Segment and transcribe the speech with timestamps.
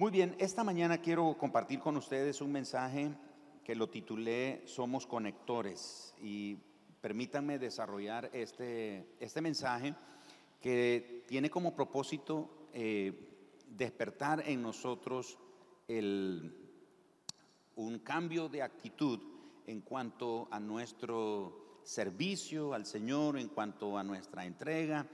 [0.00, 3.10] Muy bien, esta mañana quiero compartir con ustedes un mensaje
[3.62, 6.14] que lo titulé Somos conectores.
[6.22, 6.56] Y
[7.02, 9.94] permítanme desarrollar este, este mensaje
[10.58, 13.12] que tiene como propósito eh,
[13.68, 15.36] despertar en nosotros
[15.86, 16.50] el,
[17.76, 19.20] un cambio de actitud
[19.66, 25.06] en cuanto a nuestro servicio al Señor, en cuanto a nuestra entrega,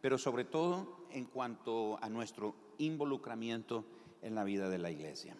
[0.00, 3.84] pero sobre todo en cuanto a nuestro involucramiento
[4.22, 5.36] en la vida de la iglesia.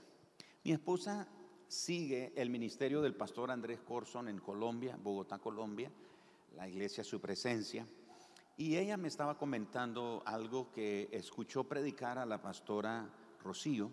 [0.64, 1.26] Mi esposa
[1.68, 5.90] sigue el ministerio del pastor Andrés Corson en Colombia, Bogotá, Colombia,
[6.54, 7.86] la iglesia Su Presencia,
[8.56, 13.08] y ella me estaba comentando algo que escuchó predicar a la pastora
[13.42, 13.90] Rocío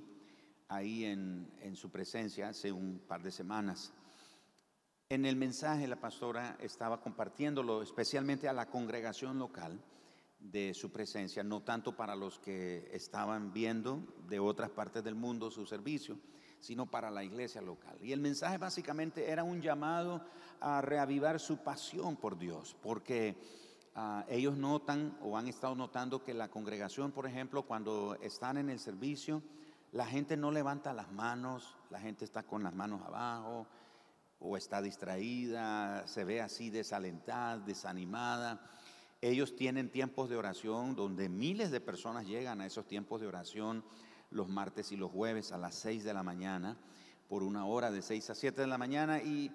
[0.68, 3.94] ahí en, en su presencia hace un par de semanas.
[5.08, 9.80] En el mensaje la pastora estaba compartiéndolo especialmente a la congregación local
[10.40, 15.52] de su presencia, no tanto para los que estaban viendo de otras partes del mundo
[15.52, 16.18] su servicio,
[16.60, 17.98] sino para la iglesia local.
[18.02, 20.26] Y el mensaje básicamente era un llamado
[20.60, 23.38] a reavivar su pasión por Dios, porque
[23.96, 28.70] ah, ellos notan o han estado notando que la congregación, por ejemplo, cuando están en
[28.70, 29.42] el servicio,
[29.92, 33.68] la gente no levanta las manos, la gente está con las manos abajo
[34.40, 38.62] o está distraída, se ve así desalentada, desanimada.
[39.22, 43.84] Ellos tienen tiempos de oración donde miles de personas llegan a esos tiempos de oración
[44.32, 46.78] los martes y los jueves a las 6 de la mañana
[47.28, 49.52] por una hora de 6 a 7 de la mañana y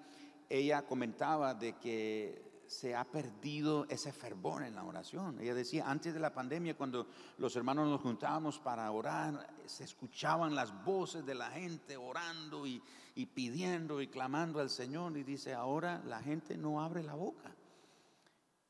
[0.49, 5.39] ella comentaba de que se ha perdido ese fervor en la oración.
[5.39, 10.55] Ella decía, antes de la pandemia, cuando los hermanos nos juntábamos para orar, se escuchaban
[10.55, 12.81] las voces de la gente orando y,
[13.15, 15.15] y pidiendo y clamando al Señor.
[15.17, 17.55] Y dice, ahora la gente no abre la boca.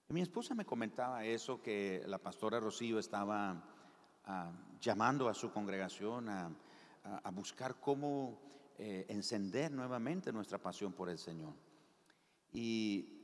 [0.10, 3.64] Mi esposa me comentaba eso, que la pastora Rocío estaba
[4.26, 6.52] ah, llamando a su congregación a,
[7.34, 8.40] buscar cómo
[8.80, 11.54] eh, encender nuevamente nuestra pasión por el Señor.
[12.52, 13.22] Y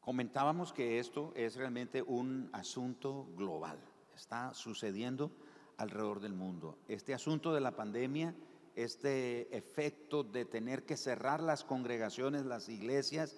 [0.00, 3.78] comentábamos que esto es realmente un asunto global,
[4.14, 5.32] está sucediendo
[5.78, 6.78] alrededor del mundo.
[6.86, 8.34] Este asunto de la pandemia,
[8.74, 13.36] este efecto de tener que cerrar las congregaciones, las iglesias,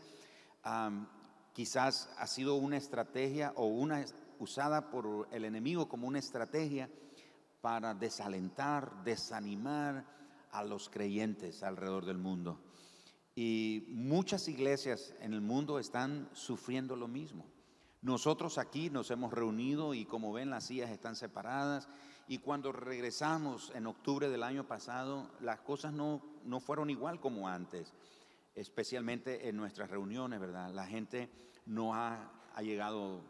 [1.54, 4.04] quizás ha sido una estrategia o una
[4.38, 6.90] usada por el enemigo como una estrategia
[7.62, 10.04] para desalentar, desanimar
[10.50, 12.60] a los creyentes alrededor del mundo.
[13.36, 17.46] Y muchas iglesias en el mundo están sufriendo lo mismo.
[18.02, 21.88] Nosotros aquí nos hemos reunido y como ven las sillas están separadas
[22.28, 27.48] y cuando regresamos en octubre del año pasado las cosas no, no fueron igual como
[27.48, 27.94] antes
[28.54, 30.72] especialmente en nuestras reuniones, ¿verdad?
[30.72, 31.28] La gente
[31.66, 32.30] no ha,
[32.62, 33.22] llegado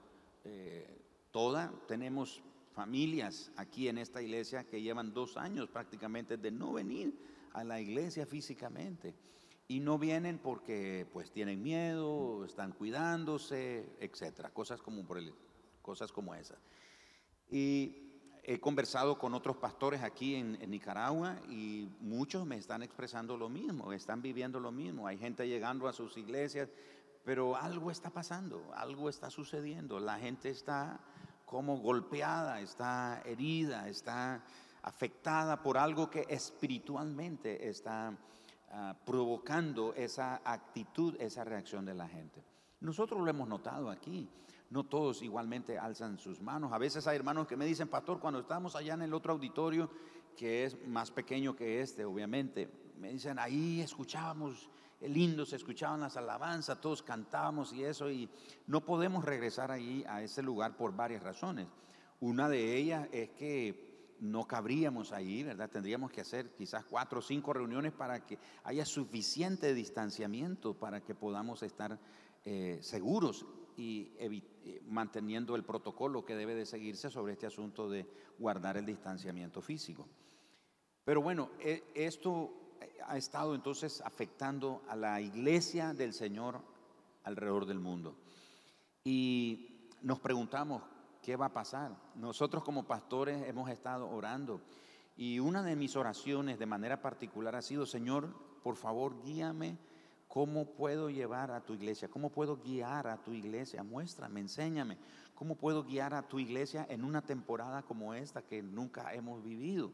[0.44, 1.72] eh, toda.
[1.88, 2.42] Tenemos
[2.74, 7.14] familias aquí en esta iglesia que llevan dos años prácticamente de no venir
[7.52, 9.14] a la iglesia físicamente.
[9.66, 15.18] Y no vienen porque pues tienen miedo, están cuidándose, etcétera, cosas como, por
[15.80, 16.58] cosas como esas.
[17.50, 18.03] Y
[18.46, 23.92] he conversado con otros pastores aquí en, Nicaragua y muchos me están expresando lo mismo,
[23.92, 25.06] están viviendo lo mismo.
[25.06, 26.68] Hay gente llegando a sus iglesias,
[27.24, 29.98] pero algo está pasando, algo está sucediendo.
[29.98, 31.00] La gente está
[31.46, 34.44] como golpeada, está herida, está
[34.82, 38.14] afectada por algo que espiritualmente está
[38.70, 42.44] ah, provocando esa actitud, esa reacción de la gente.
[42.80, 44.28] Nosotros lo hemos notado aquí.
[44.74, 46.72] No todos igualmente alzan sus manos.
[46.72, 49.88] A veces hay hermanos que me dicen, pastor, cuando estamos allá en el otro auditorio,
[50.36, 52.68] que es más pequeño que este, obviamente,
[52.98, 54.68] me dicen, ahí escuchábamos,
[55.02, 58.28] lindo, se escuchaban las alabanzas, todos cantábamos y eso, y
[58.66, 61.68] no podemos regresar ahí a ese lugar por varias razones.
[62.18, 65.70] Una de ellas es que no cabríamos ahí, ¿verdad?
[65.70, 71.14] Tendríamos que hacer quizás cuatro o cinco reuniones para que haya suficiente distanciamiento para que
[71.14, 71.96] podamos estar
[72.44, 73.46] eh, seguros
[73.76, 78.06] y eh, manteniendo el protocolo que debe de seguirse sobre este asunto de
[78.38, 80.06] guardar el distanciamiento físico.
[81.04, 86.60] Pero bueno, e, esto ha estado entonces afectando a la iglesia del Señor
[87.24, 88.16] alrededor del mundo.
[89.04, 90.82] Y nos preguntamos,
[91.22, 91.96] ¿qué va a pasar?
[92.14, 94.60] Nosotros como pastores hemos estado orando
[95.16, 98.28] y una de mis oraciones de manera particular ha sido, Señor,
[98.62, 99.78] por favor, guíame
[100.34, 102.08] ¿Cómo puedo llevar a tu iglesia?
[102.08, 103.84] ¿Cómo puedo guiar a tu iglesia?
[103.84, 104.98] Muéstrame, enséñame.
[105.32, 109.92] ¿Cómo puedo guiar a tu iglesia en una temporada como esta que nunca hemos vivido?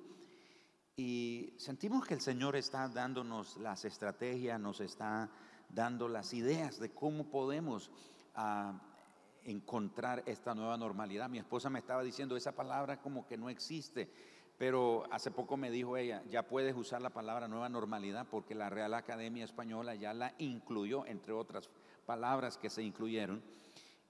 [0.96, 5.28] Y sentimos que el Señor está dándonos las estrategias, nos está
[5.68, 7.90] dando las ideas de cómo podemos
[8.34, 8.80] ah,
[9.44, 11.28] encontrar esta nueva normalidad.
[11.28, 14.10] Mi esposa me estaba diciendo esa palabra como que no existe.
[14.60, 18.68] Pero hace poco me dijo ella, ya puedes usar la palabra nueva normalidad porque la
[18.68, 21.70] Real Academia Española ya la incluyó, entre otras
[22.04, 23.42] palabras que se incluyeron,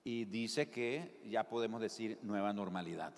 [0.03, 3.15] y dice que ya podemos decir nueva normalidad.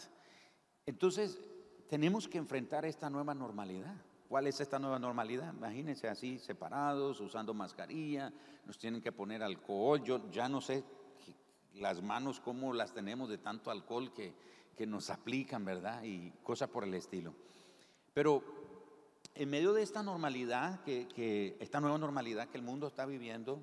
[0.85, 1.41] Entonces,
[1.89, 3.97] tenemos que enfrentar esta nueva normalidad.
[4.29, 5.55] ¿Cuál es esta nueva normalidad?
[5.55, 8.31] Imagínense así, separados, usando mascarilla,
[8.67, 10.05] nos tienen que poner alcohol.
[10.05, 10.85] Yo ya no sé
[11.77, 14.35] las manos cómo las tenemos de tanto alcohol que,
[14.77, 16.03] que nos aplican, ¿verdad?
[16.05, 17.35] Y cosas por el estilo.
[18.15, 18.43] Pero
[19.35, 23.63] en medio de esta normalidad, que, que, esta nueva normalidad que el mundo está viviendo,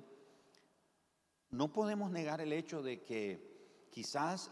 [1.50, 4.50] no podemos negar el hecho de que quizás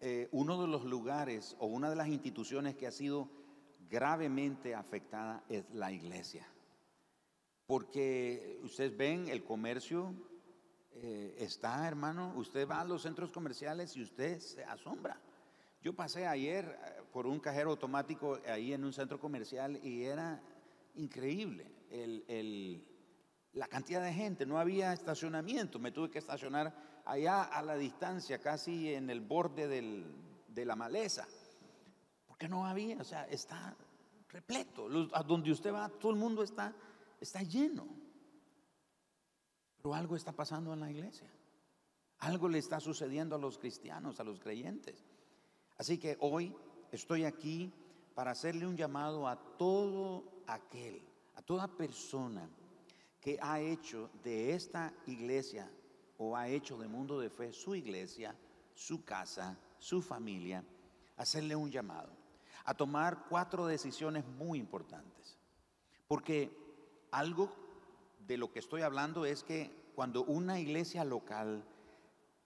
[0.00, 3.28] eh, uno de los lugares o una de las instituciones que ha sido
[3.90, 6.46] gravemente afectada es la iglesia.
[7.66, 10.14] Porque ustedes ven el comercio
[10.94, 15.20] eh, está, hermano, usted va a los centros comerciales y usted se asombra.
[15.82, 20.40] Yo pasé ayer eh, por un cajero automático ahí en un centro comercial y era
[20.94, 21.66] increíble
[23.52, 24.46] la cantidad de gente.
[24.46, 29.66] No había estacionamiento, me tuve que estacionar allá a la distancia, casi en el borde
[29.66, 31.26] de la maleza
[32.40, 33.76] que no había, o sea, está
[34.30, 34.88] repleto.
[35.12, 36.74] A donde usted va, todo el mundo está,
[37.20, 37.86] está lleno.
[39.76, 41.30] Pero algo está pasando en la iglesia.
[42.20, 45.04] Algo le está sucediendo a los cristianos, a los creyentes.
[45.80, 46.54] Así que hoy
[46.92, 47.72] estoy aquí
[48.14, 51.00] para hacerle un llamado a todo aquel,
[51.36, 52.46] a toda persona
[53.18, 55.70] que ha hecho de esta iglesia
[56.18, 58.36] o ha hecho de mundo de fe su iglesia,
[58.74, 60.62] su casa, su familia,
[61.16, 62.10] hacerle un llamado
[62.66, 65.38] a tomar cuatro decisiones muy importantes.
[66.06, 66.54] Porque
[67.10, 67.54] algo
[68.26, 71.64] de lo que estoy hablando es que cuando una iglesia local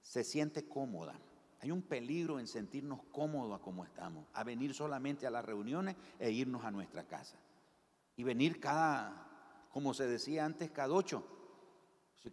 [0.02, 1.19] se siente cómoda,
[1.64, 5.96] hay un peligro en sentirnos cómodos a como estamos, a venir solamente a las reuniones
[6.19, 7.38] e irnos a nuestra casa.
[8.16, 11.26] Y venir cada, como se decía antes, cada ocho.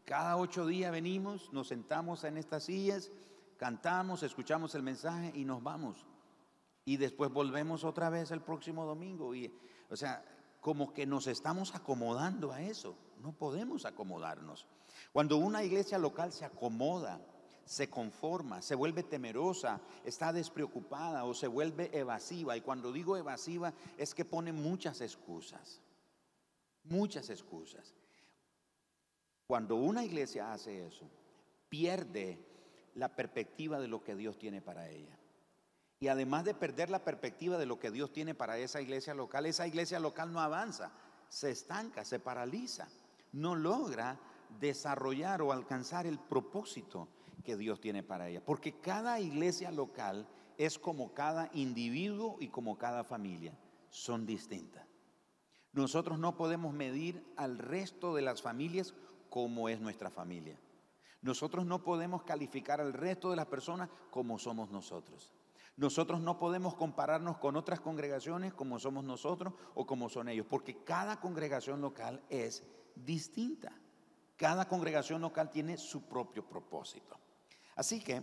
[0.06, 3.10] Cada ocho días venimos, nos sentamos en estas sillas,
[3.58, 6.06] cantamos, escuchamos el mensaje y nos vamos
[6.86, 9.36] y después volvemos otra vez el próximo domingo.
[9.36, 9.54] Y,
[9.90, 10.24] o sea,
[10.60, 12.98] como que nos estamos acomodando a eso.
[13.22, 14.68] No podemos acomodarnos.
[15.14, 17.22] Cuando una iglesia local se acomoda,
[17.72, 22.58] se conforma, se vuelve temerosa, está despreocupada o se vuelve evasiva.
[22.58, 25.80] Y cuando digo evasiva es que pone muchas excusas.
[26.84, 27.96] Muchas excusas.
[29.48, 31.10] Cuando una iglesia hace eso,
[31.70, 32.46] pierde
[32.96, 35.18] la perspectiva de lo que Dios tiene para ella.
[36.02, 39.46] Y además de perder la perspectiva de lo que Dios tiene para esa iglesia local,
[39.46, 40.92] esa iglesia local no avanza,
[41.30, 42.90] se estanca, se paraliza,
[43.32, 44.20] no logra
[44.60, 47.08] desarrollar o alcanzar el propósito
[47.42, 48.44] que Dios tiene para ella.
[48.44, 50.28] Porque cada iglesia local
[50.58, 53.58] es como cada individuo y como cada familia,
[53.90, 54.86] son distintas.
[55.74, 58.94] Nosotros no podemos medir al resto de las familias
[59.30, 60.60] como es nuestra familia.
[61.22, 65.32] Nosotros no podemos calificar al resto de las personas como somos nosotros.
[65.78, 70.84] Nosotros no podemos compararnos con otras congregaciones como somos nosotros o como son ellos, porque
[70.84, 72.64] cada congregación local es
[72.96, 73.72] distinta.
[74.36, 77.21] Cada congregación local tiene su propio propósito.
[77.82, 78.22] Así que,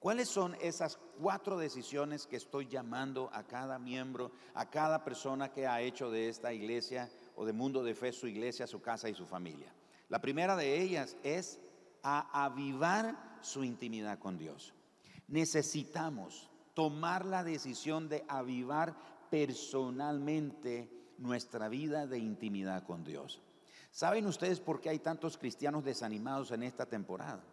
[0.00, 5.68] ¿cuáles son esas cuatro decisiones que estoy llamando a cada miembro, a cada persona que
[5.68, 9.14] ha hecho de esta iglesia o de mundo de fe su iglesia, su casa y
[9.14, 9.72] su familia?
[10.08, 11.60] La primera de ellas es
[12.02, 14.74] a avivar su intimidad con Dios.
[15.28, 18.96] Necesitamos tomar la decisión de avivar
[19.30, 23.40] personalmente nuestra vida de intimidad con Dios.
[23.92, 27.44] ¿Saben ustedes por qué hay tantos cristianos desanimados en esta temporada?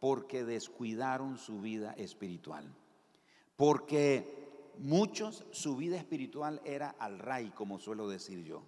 [0.00, 2.74] Porque descuidaron su vida espiritual.
[3.56, 8.62] Porque muchos su vida espiritual era al ray, como suelo decir yo.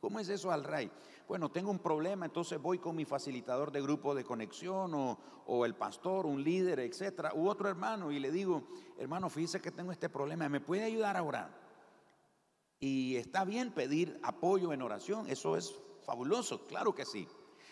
[0.00, 0.90] ¿Cómo es eso al ray?
[1.26, 5.74] Bueno, tengo un problema, entonces voy con mi facilitador de grupo de conexión o, el
[5.74, 10.08] pastor, un líder, etcétera, u otro hermano y le digo, hermano, fíjese que tengo este
[10.08, 11.50] problema, ¿me puede ayudar a orar?
[12.80, 17.26] Y está bien pedir apoyo en oración, eso es fabuloso, claro que sí.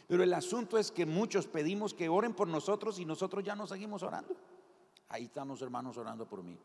[0.06, 3.66] Pero el asunto es que muchos pedimos que oren por nosotros y nosotros ya no
[3.66, 4.36] seguimos orando.
[5.08, 6.58] Ahí están los hermanos orando por mí.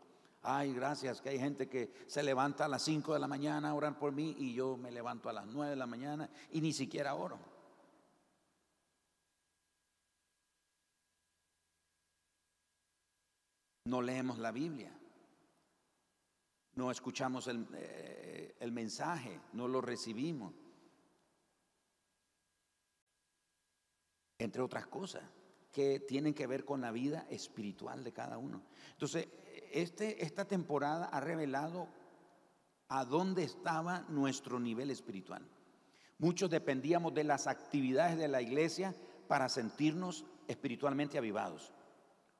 [0.43, 3.73] Ay, gracias, que hay gente que se levanta a las 5 de la mañana a
[3.75, 6.73] orar por mí y yo me levanto a las 9 de la mañana y ni
[6.73, 7.37] siquiera oro.
[13.85, 14.91] No leemos la Biblia,
[16.75, 20.53] no escuchamos el, eh, el mensaje, no lo recibimos,
[24.41, 25.23] entre otras cosas
[25.71, 28.61] que tienen que ver con la vida espiritual de cada uno.
[28.91, 29.27] Entonces,
[29.71, 31.87] este, esta temporada ha revelado
[32.89, 35.47] a dónde estaba nuestro nivel espiritual.
[36.17, 38.93] Muchos dependíamos de las actividades de la iglesia
[39.27, 41.71] para sentirnos espiritualmente avivados.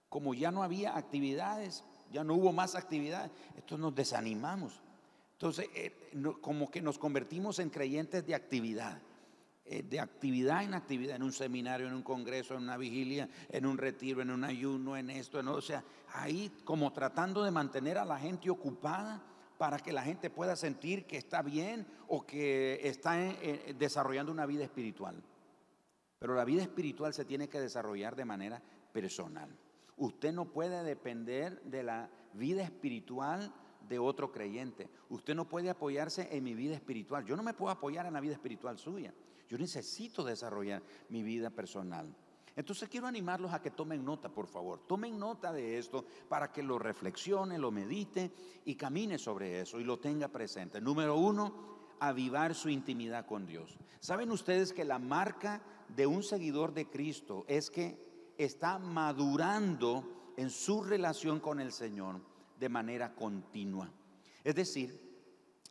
[0.10, 4.82] Como ya no había actividades, ya no hubo más actividades, entonces nos desanimamos.
[5.34, 9.02] Entonces, eh, como que nos convertimos en creyentes de actividad,
[9.66, 13.78] de actividad en actividad, en un seminario, en un congreso, en una vigilia, en un
[13.78, 18.06] retiro, en un ayuno, en esto, en, o sea, ahí como tratando de mantener a
[18.06, 19.22] la gente ocupada
[19.58, 24.48] para que la gente pueda sentir que está bien o que está eh, desarrollando una
[24.48, 25.22] vida espiritual.
[26.18, 29.56] Pero la vida espiritual se tiene que desarrollar de manera personal.
[29.98, 33.54] Usted no puede depender de la vida espiritual
[33.88, 34.90] de otro creyente.
[35.10, 37.26] Usted no puede apoyarse en mi vida espiritual.
[37.26, 39.14] Yo no me puedo apoyar en la vida espiritual suya.
[39.50, 42.16] Yo necesito desarrollar mi vida personal.
[42.56, 44.80] Entonces quiero animarlos a que tomen nota, por favor.
[44.88, 48.32] Tomen nota de esto para que lo reflexione, lo medite
[48.66, 50.82] y camine sobre eso y lo tenga presente.
[50.82, 51.54] Número uno,
[52.00, 53.78] avivar su intimidad con Dios.
[54.00, 55.62] ¿Saben ustedes que la marca
[55.96, 62.20] de un seguidor de Cristo es que está madurando en su relación con el Señor
[62.62, 63.92] de manera continua.
[64.44, 65.12] Es decir,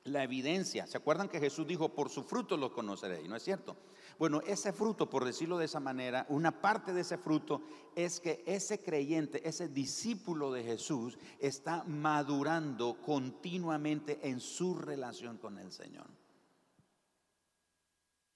[0.04, 3.28] la evidencia, ¿se acuerdan que Jesús dijo, por su fruto lo conoceréis?
[3.28, 3.76] ¿No es cierto?
[4.18, 7.62] Bueno, ese fruto, por decirlo de esa manera, una parte de ese fruto
[7.94, 15.58] es que ese creyente, ese discípulo de Jesús, está madurando continuamente en su relación con
[15.58, 16.08] el Señor.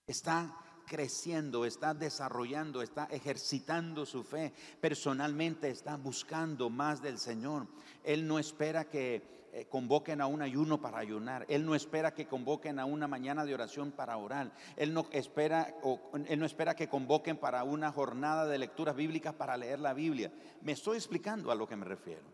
[0.06, 4.52] Está creciendo, está desarrollando, está ejercitando su fe.
[4.80, 7.66] Personalmente está buscando más del Señor.
[8.04, 11.46] Él no espera que eh, convoquen a un ayuno para ayunar.
[11.48, 14.50] Él no espera que convoquen a una mañana de oración para orar.
[14.76, 15.72] Él no espera,
[16.26, 20.32] él no espera que convoquen para una jornada de lecturas bíblicas para leer la Biblia.
[20.62, 22.24] Me estoy explicando a lo que me refiero.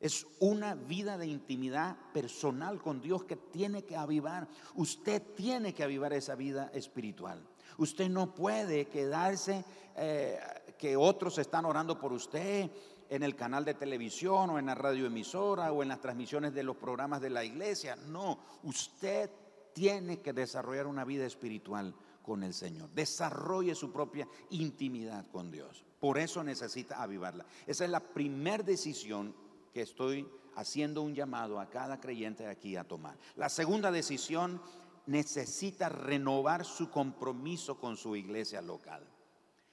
[0.00, 4.46] Es una vida de intimidad personal con Dios que tiene que avivar.
[4.74, 7.42] Usted tiene que avivar esa vida espiritual.
[7.78, 9.64] Usted no puede quedarse
[9.96, 10.38] eh,
[10.76, 12.70] que otros están orando por usted
[13.08, 16.76] en el canal de televisión o en la radioemisora o en las transmisiones de los
[16.76, 17.96] programas de la iglesia.
[17.96, 19.30] No, usted
[19.72, 22.90] tiene que desarrollar una vida espiritual con el Señor.
[22.90, 25.84] Desarrolle su propia intimidad con Dios.
[26.00, 27.46] Por eso necesita avivarla.
[27.66, 29.34] Esa es la primera decisión
[29.72, 33.16] que estoy haciendo un llamado a cada creyente aquí a tomar.
[33.36, 34.60] La segunda decisión
[35.08, 39.02] necesita renovar su compromiso con su iglesia local.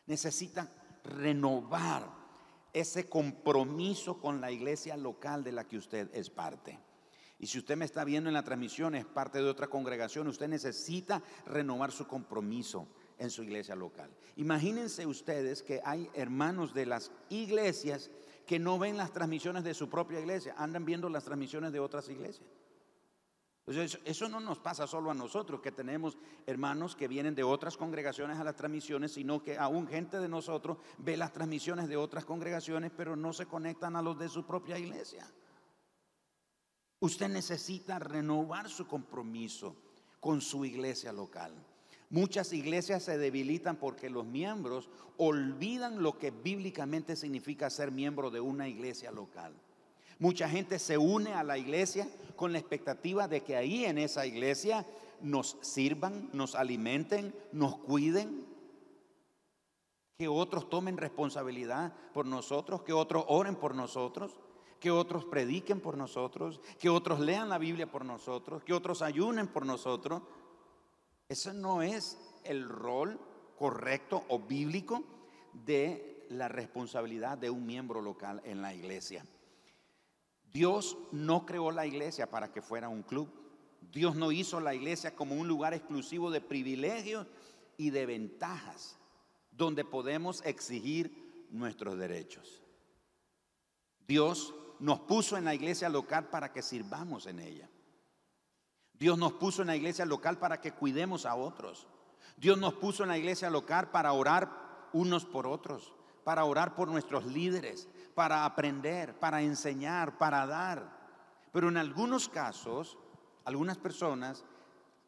[0.08, 0.72] Necesita
[1.04, 2.10] renovar
[2.72, 6.80] ese compromiso con la iglesia local de la que usted es parte.
[7.38, 10.48] Y si usted me está viendo en la transmisión, es parte de otra congregación, usted
[10.48, 12.88] necesita renovar su compromiso
[13.18, 14.10] en su iglesia local.
[14.38, 18.10] Imagínense ustedes que hay hermanos de las iglesias
[18.48, 22.08] que no ven las transmisiones de su propia iglesia, andan viendo las transmisiones de otras
[22.08, 22.48] iglesias.
[23.68, 28.38] Eso no nos pasa solo a nosotros, que tenemos hermanos que vienen de otras congregaciones
[28.38, 32.92] a las transmisiones, sino que aún gente de nosotros ve las transmisiones de otras congregaciones,
[32.96, 35.26] pero no se conectan a los de su propia iglesia.
[37.00, 39.76] Usted necesita renovar su compromiso
[40.20, 41.54] con su iglesia local.
[42.12, 48.42] Muchas iglesias se debilitan porque los miembros olvidan lo que bíblicamente significa ser miembro de
[48.42, 49.56] una iglesia local.
[50.20, 54.26] Mucha gente se une a la iglesia con la expectativa de que ahí en esa
[54.26, 54.86] iglesia
[55.22, 58.46] nos sirvan, nos alimenten, nos cuiden,
[60.18, 64.32] que otros tomen responsabilidad por nosotros, que otros oren por nosotros,
[64.80, 69.48] que otros prediquen por nosotros, que otros lean la Biblia por nosotros, que otros ayunen
[69.48, 70.22] por nosotros.
[71.28, 73.20] Ese no es el rol
[73.58, 75.04] correcto o bíblico
[75.66, 79.26] de la responsabilidad de un miembro local en la iglesia.
[80.56, 83.28] Dios no creó la iglesia para que fuera un club.
[83.92, 87.28] Dios no hizo la iglesia como un lugar exclusivo de privilegios
[87.76, 88.98] y de ventajas
[89.52, 92.64] donde podemos exigir nuestros derechos.
[94.08, 97.70] Dios nos puso en la iglesia local para que sirvamos en ella.
[98.94, 101.86] Dios nos puso en la iglesia local para que cuidemos a otros.
[102.38, 105.92] Dios nos puso en la iglesia local para orar unos por otros,
[106.24, 110.90] para orar por nuestros líderes, para aprender, para enseñar, para dar.
[111.52, 112.98] Pero en algunos casos,
[113.44, 114.44] algunas personas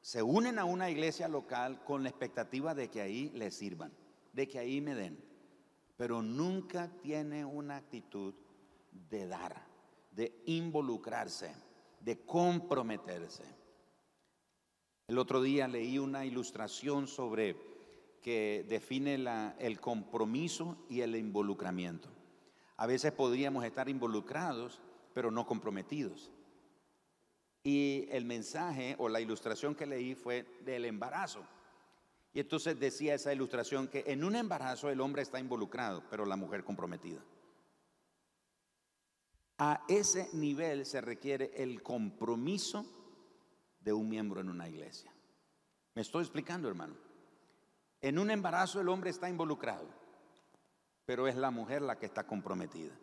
[0.01, 3.91] se unen a una iglesia local con la expectativa de que ahí les sirvan,
[4.33, 5.17] de que ahí me den.
[5.95, 8.35] Pero nunca tiene una actitud
[9.09, 9.65] de dar,
[10.11, 11.55] de involucrarse,
[12.01, 13.43] de comprometerse.
[15.07, 17.55] El otro día leí una ilustración sobre
[18.21, 19.15] que define
[19.59, 22.16] el compromiso y el involucramiento.
[22.77, 24.79] A veces podríamos estar involucrados,
[25.13, 26.31] pero no comprometidos.
[27.63, 31.45] y el mensaje o la ilustración que leí fue del embarazo.
[32.33, 36.37] Y entonces decía esa ilustración que en un embarazo el hombre está involucrado, pero la
[36.37, 37.19] mujer comprometida.
[39.57, 42.85] A ese nivel se requiere el compromiso
[43.81, 45.11] de un miembro en una iglesia.
[45.93, 46.95] Me estoy explicando, hermano.
[47.99, 49.89] En un embarazo el hombre está involucrado,
[51.07, 52.93] pero es la mujer la que está comprometida.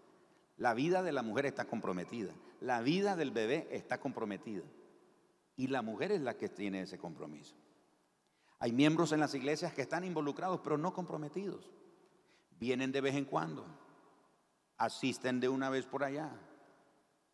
[0.59, 2.35] La vida de la mujer está comprometida.
[2.61, 4.63] La vida del bebé está comprometida.
[5.57, 7.55] Y la mujer es la que tiene ese compromiso.
[8.59, 11.71] Hay miembros en las iglesias que están involucrados, pero no comprometidos.
[12.61, 13.65] Vienen de vez en cuando,
[14.77, 16.31] asisten de una vez por allá,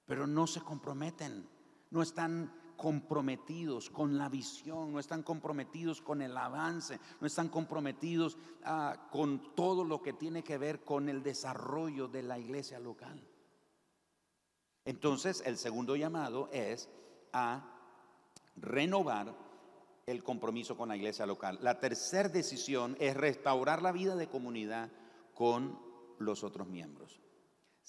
[0.06, 1.48] pero no se comprometen,
[1.90, 8.38] no están comprometidos con la visión, no están comprometidos con el avance, no están comprometidos
[8.64, 13.22] ah, con todo lo que tiene que ver con el desarrollo de la iglesia local.
[14.86, 16.88] Entonces, el segundo llamado es
[17.34, 17.70] a
[18.56, 19.36] renovar
[20.06, 21.58] el compromiso con la iglesia local.
[21.60, 24.90] La tercera decisión es restaurar la vida de comunidad
[25.34, 25.78] con
[26.18, 27.20] los otros miembros.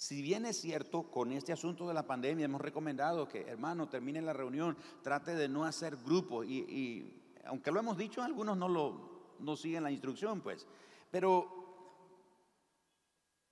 [0.01, 4.19] Si bien es cierto, con este asunto de la pandemia hemos recomendado que, hermano, termine
[4.19, 9.35] la reunión, trate de no hacer grupos y, aunque lo hemos dicho, algunos no lo
[9.37, 10.65] no siguen la instrucción, pues.
[11.11, 11.45] Pero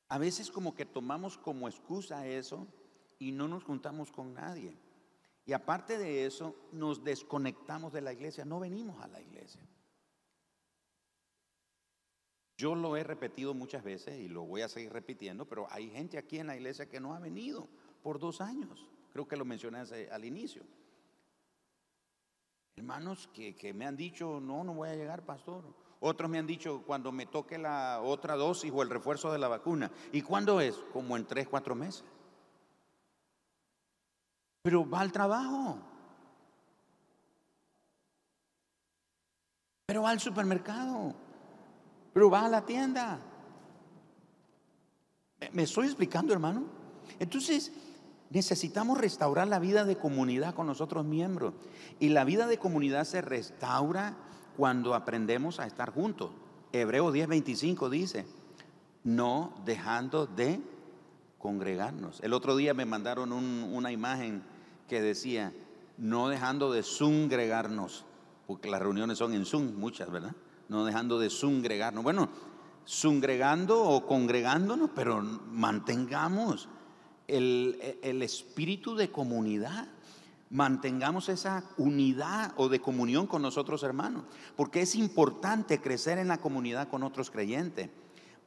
[0.08, 2.66] a veces como que tomamos como excusa eso
[3.20, 4.76] y no nos juntamos con nadie.
[5.46, 9.62] Y aparte de eso, nos desconectamos de la iglesia, no venimos a la iglesia.
[12.60, 16.18] Yo lo he repetido muchas veces y lo voy a seguir repitiendo, pero hay gente
[16.18, 17.70] aquí en la iglesia que no ha venido
[18.04, 18.86] por dos años.
[19.14, 19.80] Creo que lo mencioné
[20.12, 20.64] al inicio.
[22.76, 25.64] Hermanos que, me han dicho, no, no voy a llegar, pastor.
[26.02, 29.48] Otros me han dicho cuando me toque la otra dosis o el refuerzo de la
[29.48, 29.90] vacuna.
[30.12, 30.76] ¿Y cuándo es?
[30.92, 32.04] Como en tres, cuatro meses
[34.62, 35.80] pero va al trabajo.
[39.88, 41.16] Pero va al supermercado.
[42.14, 43.20] Pero va a la tienda.
[45.54, 46.64] ¿Me estoy explicando, hermano?
[47.20, 47.72] Entonces,
[48.30, 51.54] necesitamos restaurar la vida de comunidad con los otros miembros.
[52.00, 54.18] Y la vida de comunidad se restaura
[54.58, 56.32] cuando aprendemos a estar juntos.
[56.72, 58.26] Hebreo 10:25 dice,
[59.04, 60.62] no dejando de
[61.38, 62.20] congregarnos.
[62.22, 64.44] El otro día me mandaron una imagen
[64.88, 65.54] que decía,
[65.98, 68.06] no dejando de sungregarnos,
[68.46, 70.36] porque las reuniones son en Zoom, muchas, ¿verdad?
[70.70, 72.04] No dejando de sungregarnos.
[72.04, 72.30] Bueno,
[72.86, 76.70] sungregando o congregándonos, pero mantengamos
[77.28, 79.88] el, el espíritu de comunidad
[80.52, 84.24] mantengamos esa unidad o de comunión con nosotros hermanos,
[84.56, 87.90] porque es importante crecer en la comunidad con otros creyentes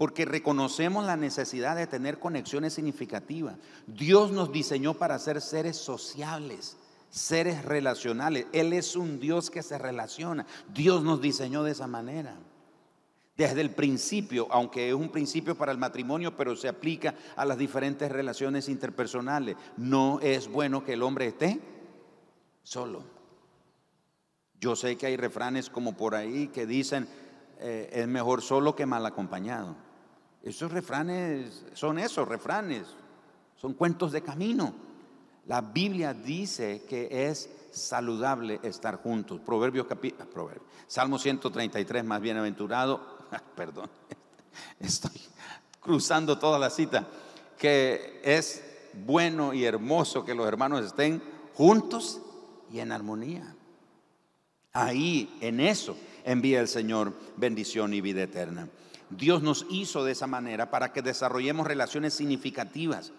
[0.03, 3.55] porque reconocemos la necesidad de tener conexiones significativas.
[3.87, 6.77] Dios nos diseñó para ser seres sociables,
[7.13, 8.47] seres relacionales.
[8.53, 10.47] Él es un Dios que se relaciona.
[10.73, 12.35] Dios nos diseñó de esa manera.
[13.37, 17.59] Desde el principio, aunque es un principio para el matrimonio, pero se aplica a las
[17.59, 19.57] diferentes relaciones interpersonales.
[19.77, 21.61] No es bueno que el hombre esté
[22.63, 23.05] solo.
[24.59, 27.09] Yo sé que hay refranes como por ahí que dicen,
[27.59, 29.77] eh, es mejor solo que mal acompañado.
[30.43, 32.87] Esos refranes son esos refranes,
[33.57, 34.92] son cuentos de camino.
[35.47, 39.41] La Biblia dice que es saludable estar juntos.
[39.41, 40.27] Proverbios ah,
[40.87, 43.19] Salmo 133, más bienaventurado,
[43.57, 43.91] perdón,
[44.81, 45.21] estoy
[45.81, 47.09] cruzando toda la cita,
[47.59, 48.63] que es
[49.05, 51.23] bueno y hermoso que los hermanos estén
[51.55, 52.21] juntos
[52.71, 53.57] y en armonía.
[54.73, 58.69] Ahí, en eso, envía el Señor bendición y vida eterna.
[59.11, 63.13] Dios nos hizo de esa manera para que desarrollemos relaciones significativas.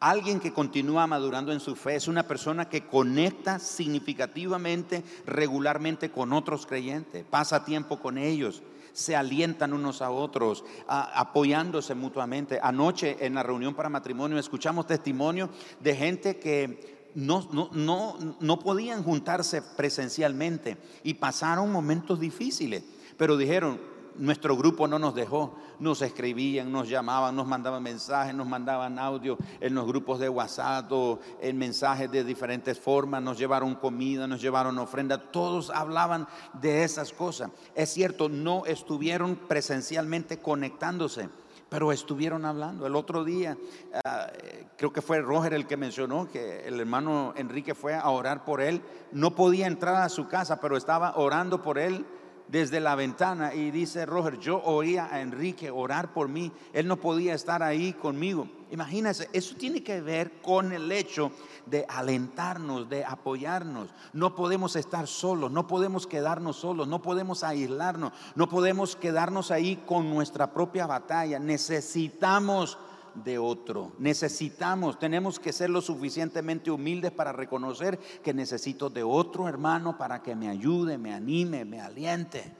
[0.00, 6.32] Alguien que continúa madurando en su fe es una persona que conecta significativamente, regularmente con
[6.32, 12.58] otros creyentes, pasa tiempo con ellos, se alientan unos a otros, apoyándose mutuamente.
[12.62, 18.58] Anoche en la reunión para matrimonio escuchamos testimonio de gente que no, no, no, no
[18.58, 22.84] podían juntarse presencialmente y pasaron momentos difíciles,
[23.16, 23.80] pero dijeron,
[24.18, 29.36] nuestro grupo no nos dejó, nos escribían, nos llamaban, nos mandaban mensajes, nos mandaban audio
[29.60, 34.40] en los grupos de WhatsApp o en mensajes de diferentes formas, nos llevaron comida, nos
[34.40, 36.26] llevaron ofrenda, todos hablaban
[36.60, 37.50] de esas cosas.
[37.74, 41.28] Es cierto, no estuvieron presencialmente conectándose
[41.68, 42.86] pero estuvieron hablando.
[42.86, 43.58] El otro día,
[44.04, 44.28] ah,
[44.76, 48.60] creo que fue Roger el que mencionó que el hermano Enrique fue a orar por
[48.60, 48.82] él.
[49.12, 52.06] No podía entrar a su casa, pero estaba orando por él
[52.48, 56.96] desde la ventana y dice Roger, yo oía a Enrique orar por mí, él no
[56.96, 61.30] podía estar ahí conmigo, Imagínense, eso tiene que ver con el hecho
[61.66, 63.90] de alentarnos, de apoyarnos.
[64.12, 69.76] No podemos estar solos, no podemos quedarnos solos, no podemos aislarnos, no podemos quedarnos ahí
[69.86, 71.38] con nuestra propia batalla.
[71.38, 72.76] Necesitamos
[73.24, 73.92] de otro.
[73.98, 80.22] Necesitamos, tenemos que ser lo suficientemente humildes para reconocer que necesito de otro hermano para
[80.22, 82.52] que me ayude, me anime, me aliente.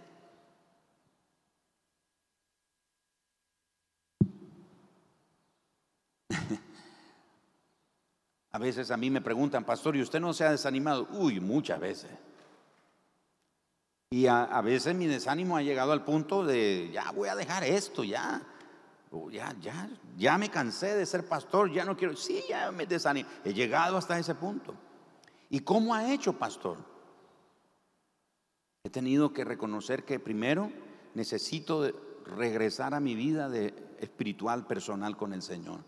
[8.53, 11.07] A veces a mí me preguntan, pastor, ¿y usted no se ha desanimado?
[11.12, 12.11] Uy, muchas veces.
[14.11, 18.05] Y a, veces mi desánimo ha llegado al punto de, ya voy a dejar esto,
[18.05, 18.40] ya.
[19.31, 22.16] Ya, ya, ya me cansé de ser pastor, ya no quiero.
[22.16, 23.29] Sí, ya me desanimo.
[23.45, 24.75] He llegado hasta ese punto.
[25.49, 26.79] ¿Y cómo ha hecho, pastor?
[28.85, 30.71] He tenido que reconocer que primero
[31.14, 31.90] necesito
[32.25, 33.51] regresar a mi vida
[33.99, 35.81] espiritual personal con el Señor.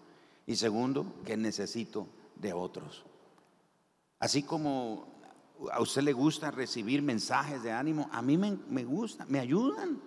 [0.46, 3.04] Y segundo, que necesito de otros.
[4.20, 5.06] Así como
[5.72, 10.00] a usted le gusta recibir mensajes de ánimo, a mí me, me gusta, me ayudan.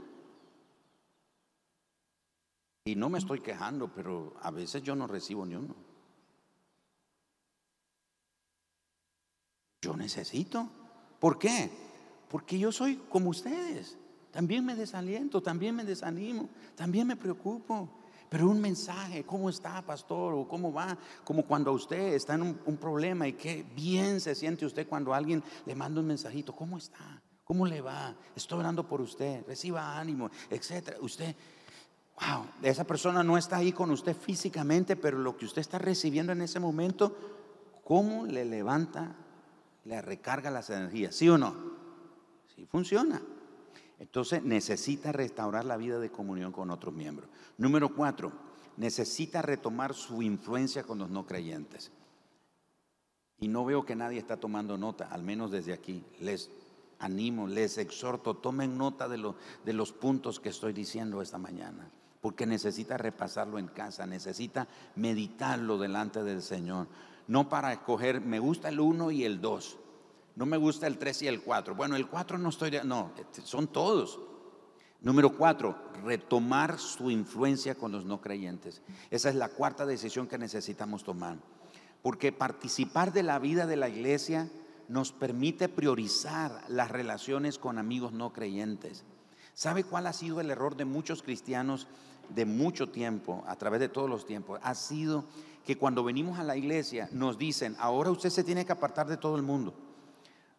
[2.83, 5.75] Y no me estoy quejando, pero a veces yo no recibo ni uno.
[9.81, 10.67] Yo necesito.
[11.19, 11.69] ¿Por qué?
[12.29, 13.97] Porque yo soy como ustedes.
[14.31, 17.89] También me desaliento, también me desanimo, también me preocupo.
[18.29, 20.33] Pero un mensaje, ¿cómo está, pastor?
[20.33, 20.97] ¿O cómo va?
[21.25, 25.43] Como cuando usted está en un, problema y qué bien se siente usted cuando alguien
[25.65, 26.55] le manda un mensajito.
[26.55, 27.21] ¿Cómo está?
[27.43, 28.15] ¿Cómo le va?
[28.33, 29.45] Estoy orando por usted.
[29.45, 30.97] Reciba ánimo, etcétera.
[31.01, 31.35] Usted,
[32.21, 36.31] wow, esa persona no está ahí con usted físicamente, pero lo que usted está recibiendo
[36.31, 37.15] en ese momento,
[37.83, 39.15] ¿cómo le levanta,
[39.85, 41.15] le recarga las energías?
[41.15, 41.55] ¿Sí o no?
[42.55, 43.21] Sí funciona.
[43.99, 47.29] Entonces necesita restaurar la vida de comunión con otros miembros.
[47.57, 48.31] Número cuatro,
[48.77, 51.91] necesita retomar su influencia con los no creyentes.
[53.39, 56.03] Y no veo que nadie está tomando nota, al menos desde aquí.
[56.19, 56.49] Les
[56.99, 59.33] animo, les exhorto, tomen nota de,
[59.65, 61.89] de los puntos que estoy diciendo esta mañana,
[62.21, 66.87] porque necesita repasarlo en casa, necesita meditarlo delante del Señor.
[67.27, 69.77] No para escoger, me gusta el uno y el dos,
[70.35, 71.75] no me gusta el 3 y el 4.
[71.75, 74.19] Bueno, el 4 no estoy, no, este, son todos.
[75.01, 78.81] Número 4, retomar su influencia con los no creyentes.
[79.09, 81.37] Esa es la cuarta decisión que necesitamos tomar.
[82.01, 84.49] Porque participar de la vida de la iglesia
[84.87, 89.03] nos permite priorizar las relaciones con amigos no creyentes.
[89.61, 91.85] ¿Sabe cuál ha sido el error de muchos cristianos
[92.29, 94.59] de mucho tiempo, a través de todos los tiempos?
[94.63, 95.25] Ha sido
[95.63, 99.17] que cuando venimos a la iglesia nos dicen, ahora usted se tiene que apartar de
[99.17, 99.75] todo el mundo.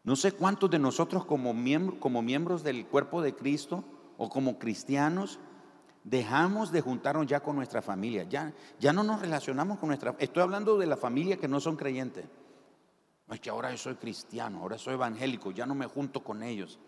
[0.05, 1.53] No sé cuántos de nosotros como,
[1.99, 3.83] como miembros del cuerpo de Cristo
[4.19, 5.41] o como cristianos
[6.05, 8.23] dejamos de juntarnos ya con nuestra familia.
[8.23, 10.15] Ya, ya no nos relacionamos con nuestra...
[10.21, 12.27] Estoy hablando de la familia que no son creyentes.
[13.29, 16.79] Es que ahora yo soy cristiano, ahora soy evangélico, ya no me junto con ellos.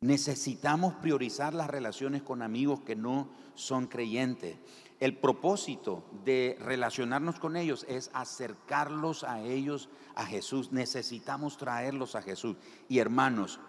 [0.00, 4.56] Necesitamos priorizar las relaciones con amigos que no son creyentes
[5.00, 10.72] el propósito de relacionarnos con ellos es acercarlos a ellos, a Jesús.
[10.72, 12.56] Necesitamos traerlos a Jesús.
[12.86, 13.60] Y hermanos,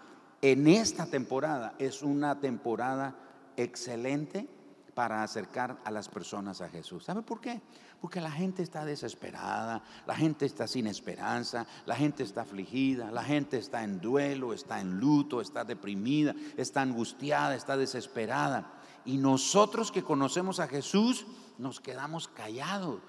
[0.42, 3.16] en esta temporada es una temporada
[3.56, 4.46] excelente
[4.94, 7.04] para acercar a las personas a Jesús.
[7.04, 7.60] ¿Sabe por qué?
[8.00, 13.22] Porque la gente está desesperada, la gente está sin esperanza, la gente está afligida, la
[13.22, 18.72] gente está en duelo, está en luto, está deprimida, está angustiada, está desesperada.
[19.04, 21.26] Y nosotros que conocemos a Jesús
[21.58, 23.00] nos quedamos callados.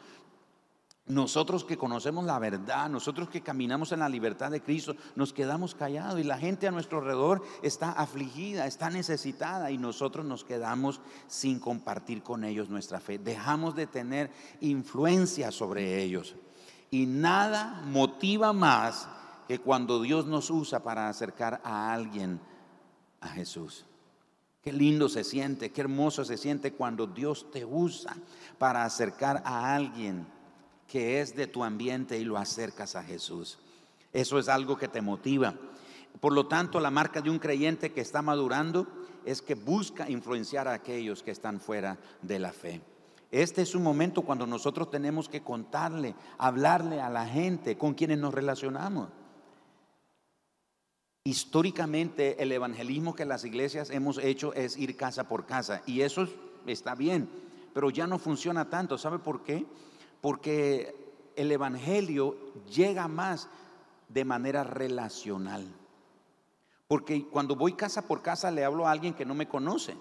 [1.06, 5.76] Nosotros que conocemos la verdad, nosotros que caminamos en la libertad de Cristo, nos quedamos
[5.76, 11.02] callados y la gente a nuestro alrededor está afligida, está necesitada y nosotros nos quedamos
[11.28, 13.20] sin compartir con ellos nuestra fe.
[13.20, 16.38] Dejamos de tener influencia sobre ellos.
[16.90, 19.10] Y nada motiva más
[19.50, 22.40] que cuando Dios nos usa para acercar a alguien
[23.20, 23.86] a Jesús.
[24.62, 28.16] Qué lindo se siente, qué hermoso se siente cuando Dios te usa
[28.58, 30.26] para acercar a alguien
[30.94, 33.58] que es de tu ambiente y lo acercas a Jesús.
[34.14, 35.56] Eso es algo que te motiva.
[36.20, 38.86] Por lo tanto, la marca de un creyente que está madurando
[39.26, 42.80] es que busca influenciar a aquellos que están fuera de la fe.
[43.32, 48.20] Este es un momento cuando nosotros tenemos que contarle, hablarle a la gente con quienes
[48.20, 49.10] nos relacionamos.
[51.24, 56.28] Históricamente el evangelismo que las iglesias hemos hecho es ir casa por casa y eso
[56.68, 57.28] está bien,
[57.74, 59.00] pero ya no funciona tanto.
[59.00, 59.66] ¿Sabe por qué?
[60.24, 60.96] Porque
[61.36, 62.38] el evangelio
[62.74, 63.50] llega más
[64.08, 65.68] de manera relacional.
[66.88, 69.98] Porque cuando voy casa por casa le hablo a alguien que no me conoce.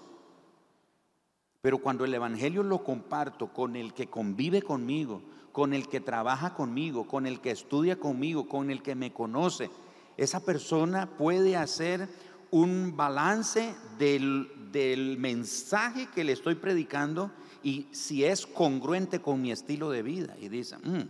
[1.61, 6.53] Pero cuando el Evangelio lo comparto con el que convive conmigo, con el que trabaja
[6.53, 9.69] conmigo, con el que estudia conmigo, con el que me conoce,
[10.15, 12.07] esa persona puede hacer
[12.49, 17.31] un balance del, mensaje que le estoy predicando
[17.63, 20.35] y si es congruente con mi estilo de vida.
[20.39, 21.09] Y dice, mm,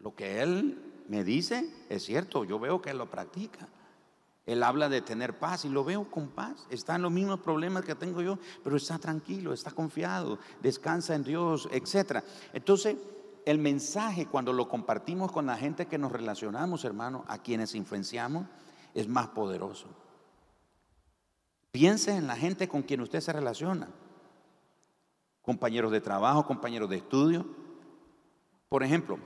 [0.00, 3.68] lo que él me dice es cierto, yo veo que él lo practica.
[4.46, 6.66] Él habla de tener paz y lo veo con paz.
[6.70, 11.24] Está en los mismos problemas que tengo yo, pero está tranquilo, está confiado, descansa en
[11.24, 12.22] Dios, etc.
[12.52, 12.96] Entonces,
[13.46, 18.46] el mensaje cuando lo compartimos con la gente que nos relacionamos, hermano, a quienes influenciamos,
[18.94, 19.86] es más poderoso.
[21.70, 23.88] Piense en la gente con quien usted se relaciona.
[25.42, 27.46] Compañeros de trabajo, compañeros de estudio.
[28.68, 29.18] Por ejemplo,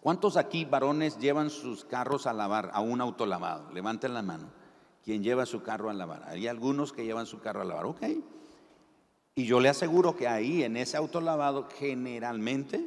[0.00, 3.70] ¿cuántos aquí varones llevan sus carros a lavar, a un autolavado?
[3.72, 4.50] Levanten la mano.
[5.04, 6.24] ¿Quién lleva su carro a lavar?
[6.28, 8.02] Hay algunos que llevan su carro a lavar, ok.
[9.34, 12.86] Y yo le aseguro que ahí, en ese autolavado, generalmente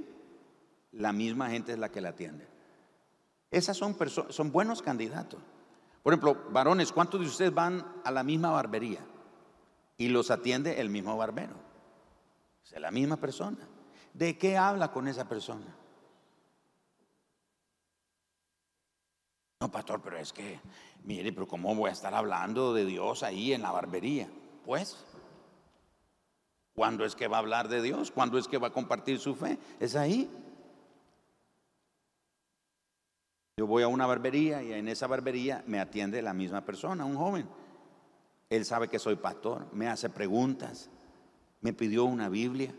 [0.91, 2.47] la misma gente es la que la atiende.
[3.51, 3.95] Esas son,
[4.29, 5.39] son buenos candidatos.
[6.03, 8.99] Por ejemplo, varones, ¿cuántos de ustedes van a la misma barbería
[9.97, 11.64] y los atiende el mismo barbero?
[12.65, 13.67] Es la misma persona.
[14.13, 15.75] ¿De qué habla con esa persona?
[19.61, 20.59] No, pastor, pero es que,
[21.03, 24.29] mire, pero ¿cómo voy a estar hablando de Dios ahí en la barbería?
[24.65, 24.97] Pues,
[26.73, 28.11] ¿cuándo es que va a hablar de Dios?
[28.11, 29.57] ¿Cuándo es que va a compartir su fe?
[29.79, 30.29] Es ahí.
[33.57, 37.15] Yo voy a una barbería y en esa barbería me atiende la misma persona, un
[37.15, 37.47] joven.
[38.49, 40.89] Él sabe que soy pastor, me hace preguntas,
[41.65, 42.71] me pidió una Biblia.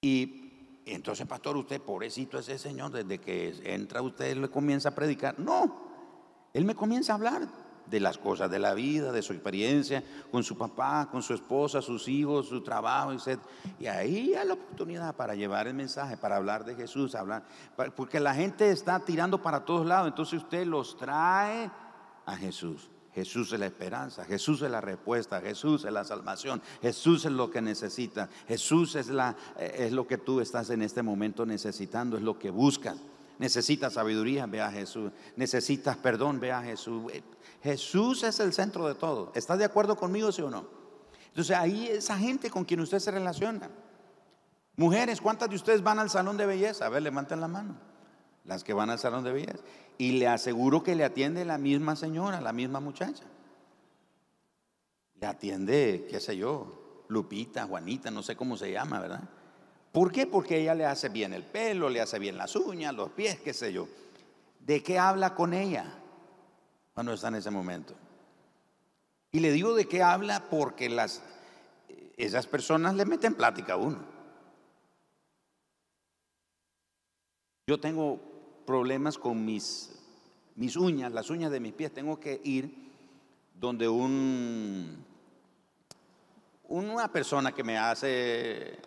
[0.00, 5.38] Y entonces, pastor, usted, pobrecito ese señor, desde que entra usted le comienza a predicar.
[5.38, 5.76] No,
[6.54, 7.48] él me comienza a hablar
[7.84, 11.82] de las cosas de la vida, de su experiencia con su papá, con su esposa,
[11.82, 13.38] sus hijos, su trabajo, etc.
[13.78, 17.44] Y ahí hay la oportunidad para llevar el mensaje, para hablar de Jesús, hablar,
[17.94, 21.70] porque la gente está tirando para todos lados, entonces usted los trae
[22.24, 22.88] a Jesús.
[23.18, 27.50] Jesús es la esperanza, Jesús es la respuesta, Jesús es la salvación, Jesús es lo
[27.50, 32.22] que necesita, Jesús es, la, es lo que tú estás en este momento necesitando, es
[32.22, 32.96] lo que buscas.
[33.40, 35.10] Necesitas sabiduría, ve a Jesús.
[35.34, 37.10] Necesitas perdón, ve a Jesús.
[37.60, 39.32] Jesús es el centro de todo.
[39.34, 40.66] ¿Estás de acuerdo conmigo, sí o no?
[41.26, 43.68] Entonces ahí esa gente con quien usted se relaciona.
[44.76, 46.86] Mujeres, ¿cuántas de ustedes van al salón de belleza?
[46.86, 47.87] A ver, levanten la mano.
[48.48, 49.62] Las que van al salón de belleza.
[49.96, 53.22] Y le aseguro que le atiende la misma señora, la misma muchacha.
[55.20, 59.22] Le atiende, qué sé yo, Lupita, Juanita, no sé cómo se llama, ¿verdad?
[59.92, 60.26] ¿Por qué?
[60.26, 63.54] Porque ella le hace bien el pelo, le hace bien las uñas, los pies, qué
[63.54, 63.86] sé yo.
[64.58, 65.94] ¿De qué habla con ella?
[66.98, 67.94] cuando está en ese momento.
[69.30, 71.22] Y le digo de qué habla porque las,
[72.16, 74.00] esas personas le meten plática a uno.
[77.68, 78.20] Yo tengo
[78.68, 79.88] problemas con mis,
[80.54, 81.90] mis uñas, las uñas de mis pies.
[81.90, 82.70] Tengo que ir
[83.58, 85.02] donde un,
[86.64, 88.78] una persona que me hace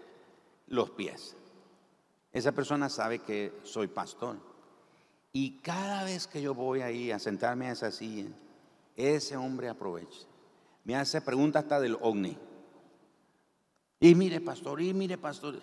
[0.67, 1.35] los pies.
[2.31, 4.37] Esa persona sabe que soy pastor.
[5.33, 8.29] Y cada vez que yo voy ahí a sentarme a esa silla,
[8.95, 10.27] ese hombre aprovecha.
[10.83, 12.37] Me hace preguntas hasta del ovni.
[13.99, 15.59] Y mire, pastor, y mire, pastor.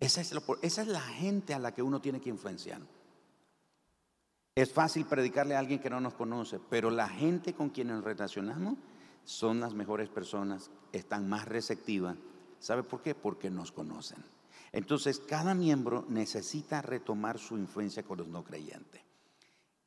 [0.00, 0.32] Esa es,
[0.62, 2.80] esa es la gente a la que uno tiene que influenciar.
[4.54, 8.02] Es fácil predicarle a alguien que no nos conoce, pero la gente con quien nos
[8.02, 8.76] relacionamos
[9.24, 12.16] son las mejores personas, están más receptivas.
[12.58, 13.14] ¿Sabe por qué?
[13.14, 14.24] Porque nos conocen.
[14.72, 19.02] Entonces, cada miembro necesita retomar su influencia con los no creyentes.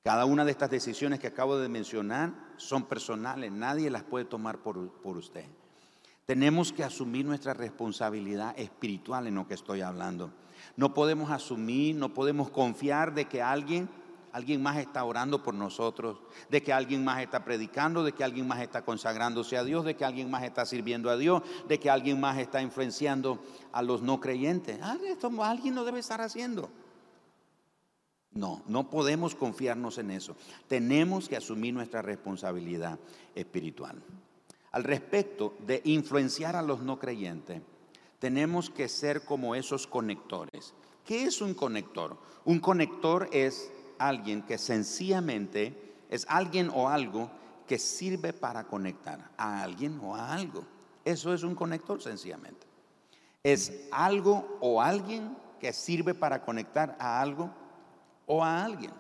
[0.04, 4.60] Cada una de estas decisiones que acabo de mencionar son personales, nadie las puede tomar
[4.60, 5.46] por, usted.
[6.26, 10.32] Tenemos que asumir nuestra responsabilidad espiritual en lo que estoy hablando.
[10.78, 13.90] No podemos asumir, no podemos confiar de que alguien
[14.32, 18.48] alguien más está orando por nosotros, de que alguien más está predicando, de que alguien
[18.48, 21.90] más está consagrándose a Dios, de que alguien más está sirviendo a Dios, de que
[21.90, 23.40] alguien más está influenciando
[23.72, 24.80] a los no creyentes.
[24.82, 26.70] Ah, esto alguien lo debe estar haciendo.
[28.34, 30.38] No, no podemos confiarnos en eso.
[30.68, 32.98] Tenemos que asumir nuestra responsabilidad
[33.36, 34.02] espiritual.
[34.72, 37.62] Al respecto de influenciar a los no creyentes,
[38.20, 40.74] tenemos que ser como esos conectores.
[41.06, 42.18] ¿Qué es un conector?
[42.46, 45.76] Un conector es alguien que sencillamente
[46.10, 47.30] es alguien o algo
[47.68, 50.66] que sirve para conectar a alguien o a algo.
[51.04, 52.68] Eso es un conector sencillamente.
[53.44, 57.50] Es algo o alguien que sirve para conectar a algo
[58.26, 58.92] o a alguien.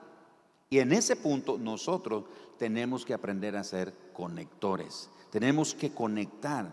[0.69, 2.25] Y en ese punto nosotros
[2.57, 5.09] tenemos que aprender a ser conectores.
[5.31, 6.71] Tenemos que conectar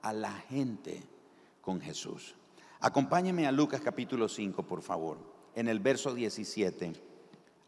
[0.00, 1.02] a la gente
[1.60, 2.36] con Jesús.
[2.80, 5.18] Acompáñeme a Lucas capítulo 5, por favor,
[5.56, 6.92] en el verso 17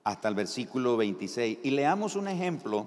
[0.05, 2.87] hasta el versículo 26 y leamos un ejemplo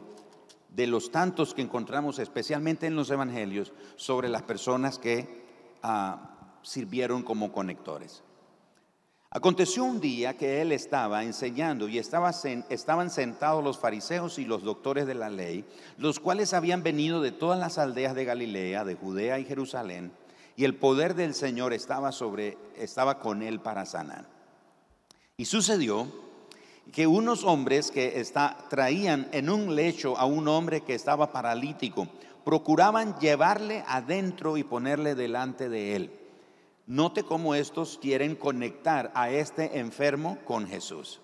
[0.69, 5.43] de los tantos que encontramos especialmente en los evangelios sobre las personas que
[5.83, 8.23] ah, sirvieron como conectores.
[9.33, 15.07] Aconteció un día que él estaba enseñando y estaban sentados los fariseos y los doctores
[15.07, 15.63] de la ley,
[15.97, 20.11] los cuales habían venido de todas las aldeas de Galilea, de Judea y Jerusalén,
[20.57, 24.25] y el poder del Señor estaba sobre estaba con él para sanar.
[25.37, 26.11] Y sucedió
[26.91, 28.21] que unos hombres que
[28.69, 32.09] traían en un lecho a un hombre que estaba paralítico,
[32.43, 36.20] procuraban llevarle adentro y ponerle delante de él.
[36.91, 41.21] Note cómo estos quieren conectar a este enfermo con Jesús.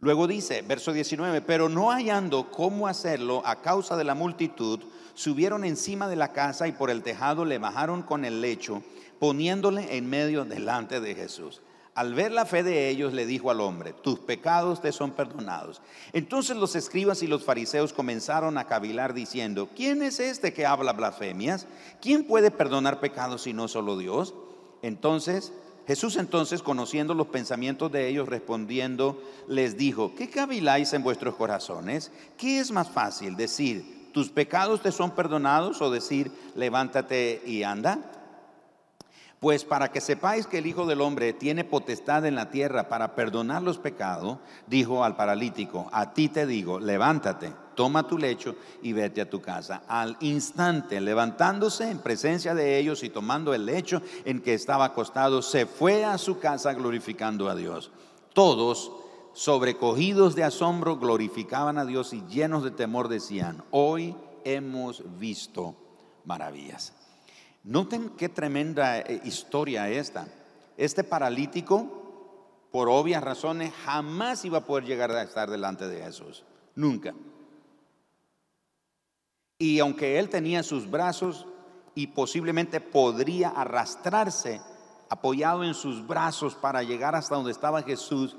[0.00, 4.80] Luego dice, verso 19, pero no hallando cómo hacerlo a causa de la multitud,
[5.14, 8.82] subieron encima de la casa y por el tejado le bajaron con el lecho,
[9.20, 11.62] poniéndole en medio delante de Jesús.
[11.94, 15.82] Al ver la fe de ellos, le dijo al hombre, tus pecados te son perdonados.
[16.14, 20.94] Entonces los escribas y los fariseos comenzaron a cavilar diciendo, ¿quién es este que habla
[20.94, 21.66] blasfemias?
[22.00, 24.34] ¿Quién puede perdonar pecados si no solo Dios?
[24.80, 25.52] Entonces
[25.86, 32.12] Jesús entonces, conociendo los pensamientos de ellos, respondiendo, les dijo, ¿qué caviláis en vuestros corazones?
[32.38, 38.21] ¿Qué es más fácil decir, tus pecados te son perdonados o decir, levántate y anda?
[39.42, 43.16] Pues para que sepáis que el Hijo del Hombre tiene potestad en la tierra para
[43.16, 48.92] perdonar los pecados, dijo al paralítico, a ti te digo, levántate, toma tu lecho y
[48.92, 49.82] vete a tu casa.
[49.88, 55.42] Al instante, levantándose en presencia de ellos y tomando el lecho en que estaba acostado,
[55.42, 57.90] se fue a su casa glorificando a Dios.
[58.34, 58.92] Todos,
[59.32, 65.74] sobrecogidos de asombro, glorificaban a Dios y llenos de temor decían, hoy hemos visto
[66.24, 67.01] maravillas.
[67.64, 70.26] Noten qué tremenda eh, historia esta.
[70.76, 76.44] Este paralítico, por obvias razones, jamás iba a poder llegar a estar delante de Jesús.
[76.74, 77.14] Nunca.
[79.58, 81.46] Y aunque él tenía sus brazos
[81.94, 84.60] y posiblemente podría arrastrarse
[85.08, 88.36] apoyado en sus brazos para llegar hasta donde estaba Jesús,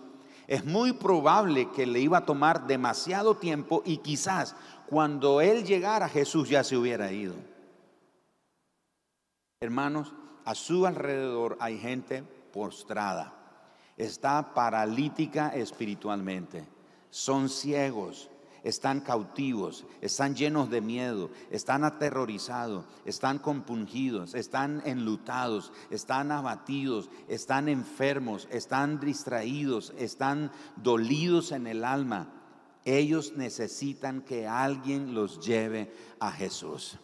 [0.47, 4.55] es muy probable que le iba a tomar demasiado tiempo y quizás
[4.88, 7.36] cuando él llegara Jesús ya se hubiera ido.
[9.63, 12.21] Hermanos, a su alrededor hay gente
[12.52, 13.34] postrada,
[13.95, 16.67] está paralítica espiritualmente,
[17.10, 18.30] son ciegos,
[18.65, 27.69] están cautivos, están llenos de miedo, están aterrorizados, están compungidos, están enlutados, están abatidos, están
[27.69, 32.28] enfermos, están distraídos, están dolidos en el alma.
[32.84, 36.99] Ellos necesitan que alguien los lleve a Jesús.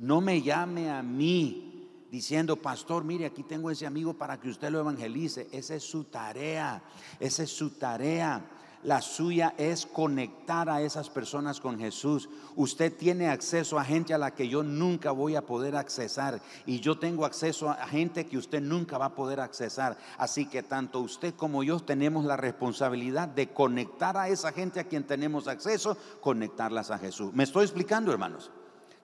[0.00, 1.69] No me llame a mí
[2.10, 5.48] diciendo, pastor, mire, aquí tengo ese amigo para que usted lo evangelice.
[5.52, 6.82] Esa es su tarea,
[7.18, 8.44] esa es su tarea.
[8.82, 12.30] La suya es conectar a esas personas con Jesús.
[12.56, 16.40] Usted tiene acceso a gente a la que yo nunca voy a poder accesar.
[16.64, 19.98] Y yo tengo acceso a gente que usted nunca va a poder accesar.
[20.16, 24.84] Así que tanto usted como yo tenemos la responsabilidad de conectar a esa gente a
[24.84, 27.34] quien tenemos acceso, conectarlas a Jesús.
[27.34, 28.50] ¿Me estoy explicando, hermanos?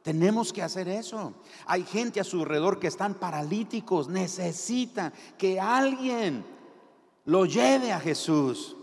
[0.06, 1.34] Tenemos que hacer eso.
[1.66, 6.44] Hay gente a su alrededor que están paralíticos, necesita que alguien
[7.24, 8.76] lo lleve a Jesús.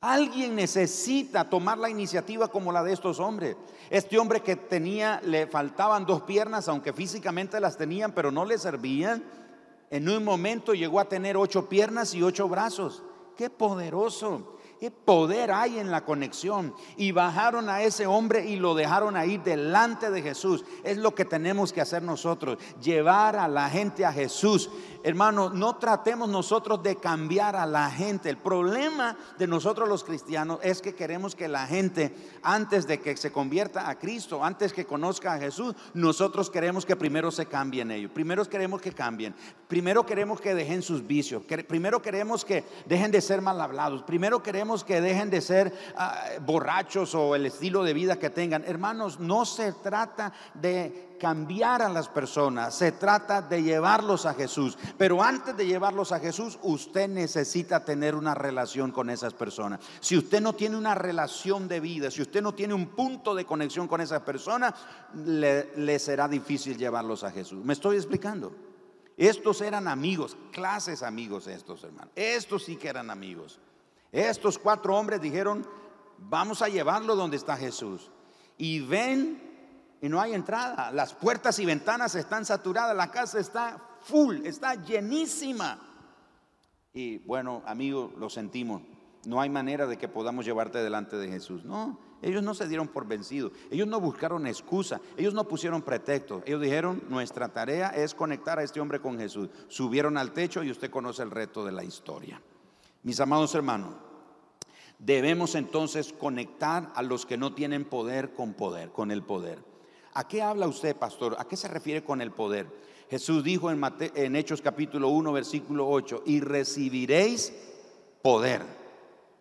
[0.00, 3.54] Alguien necesita tomar la iniciativa como la de estos hombres.
[3.90, 8.56] Este hombre que tenía, le faltaban dos piernas, aunque físicamente las tenían, pero no le
[8.56, 9.22] servían.
[9.90, 13.02] En un momento llegó a tener ocho piernas y ocho brazos.
[13.36, 14.53] Qué poderoso.
[14.80, 16.74] ¿Qué poder hay en la conexión?
[16.96, 20.64] Y bajaron a ese hombre y lo dejaron ahí delante de Jesús.
[20.82, 24.70] Es lo que tenemos que hacer nosotros, llevar a la gente a Jesús.
[25.02, 28.30] Hermano, no tratemos nosotros de cambiar a la gente.
[28.30, 33.16] El problema de nosotros los cristianos es que queremos que la gente, antes de que
[33.16, 37.90] se convierta a Cristo, antes que conozca a Jesús, nosotros queremos que primero se cambien
[37.90, 38.10] ellos.
[38.12, 39.34] Primero queremos que cambien.
[39.68, 41.42] Primero queremos que dejen sus vicios.
[41.68, 44.02] Primero queremos que dejen de ser mal hablados.
[44.02, 48.64] Primero queremos que dejen de ser ah, borrachos o el estilo de vida que tengan.
[48.64, 54.76] Hermanos, no se trata de cambiar a las personas, se trata de llevarlos a Jesús.
[54.98, 59.80] Pero antes de llevarlos a Jesús, usted necesita tener una relación con esas personas.
[60.00, 63.44] Si usted no tiene una relación de vida, si usted no tiene un punto de
[63.44, 64.74] conexión con esas personas,
[65.14, 67.64] le, le será difícil llevarlos a Jesús.
[67.64, 68.52] ¿Me estoy explicando?
[69.16, 72.10] Estos eran amigos, clases amigos estos hermanos.
[72.16, 73.60] Estos sí que eran amigos.
[74.14, 75.66] Estos cuatro hombres dijeron,
[76.18, 78.12] vamos a llevarlo donde está Jesús.
[78.56, 80.92] Y ven y no hay entrada.
[80.92, 85.80] Las puertas y ventanas están saturadas, la casa está full, está llenísima.
[86.92, 88.82] Y bueno, amigos, lo sentimos.
[89.26, 91.64] No hay manera de que podamos llevarte delante de Jesús.
[91.64, 93.50] No, ellos no se dieron por vencidos.
[93.68, 95.00] Ellos no buscaron excusa.
[95.16, 96.40] Ellos no pusieron pretexto.
[96.46, 99.48] Ellos dijeron, nuestra tarea es conectar a este hombre con Jesús.
[99.66, 102.40] Subieron al techo y usted conoce el reto de la historia.
[103.04, 103.94] Mis amados hermanos,
[104.98, 109.58] debemos entonces conectar a los que no tienen poder con poder, con el poder.
[110.14, 111.36] ¿A qué habla usted, pastor?
[111.38, 112.66] ¿A qué se refiere con el poder?
[113.10, 113.82] Jesús dijo en,
[114.14, 117.52] en Hechos capítulo 1, versículo 8, y recibiréis
[118.22, 118.62] poder.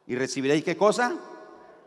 [0.08, 1.18] ¿Y recibiréis qué cosa?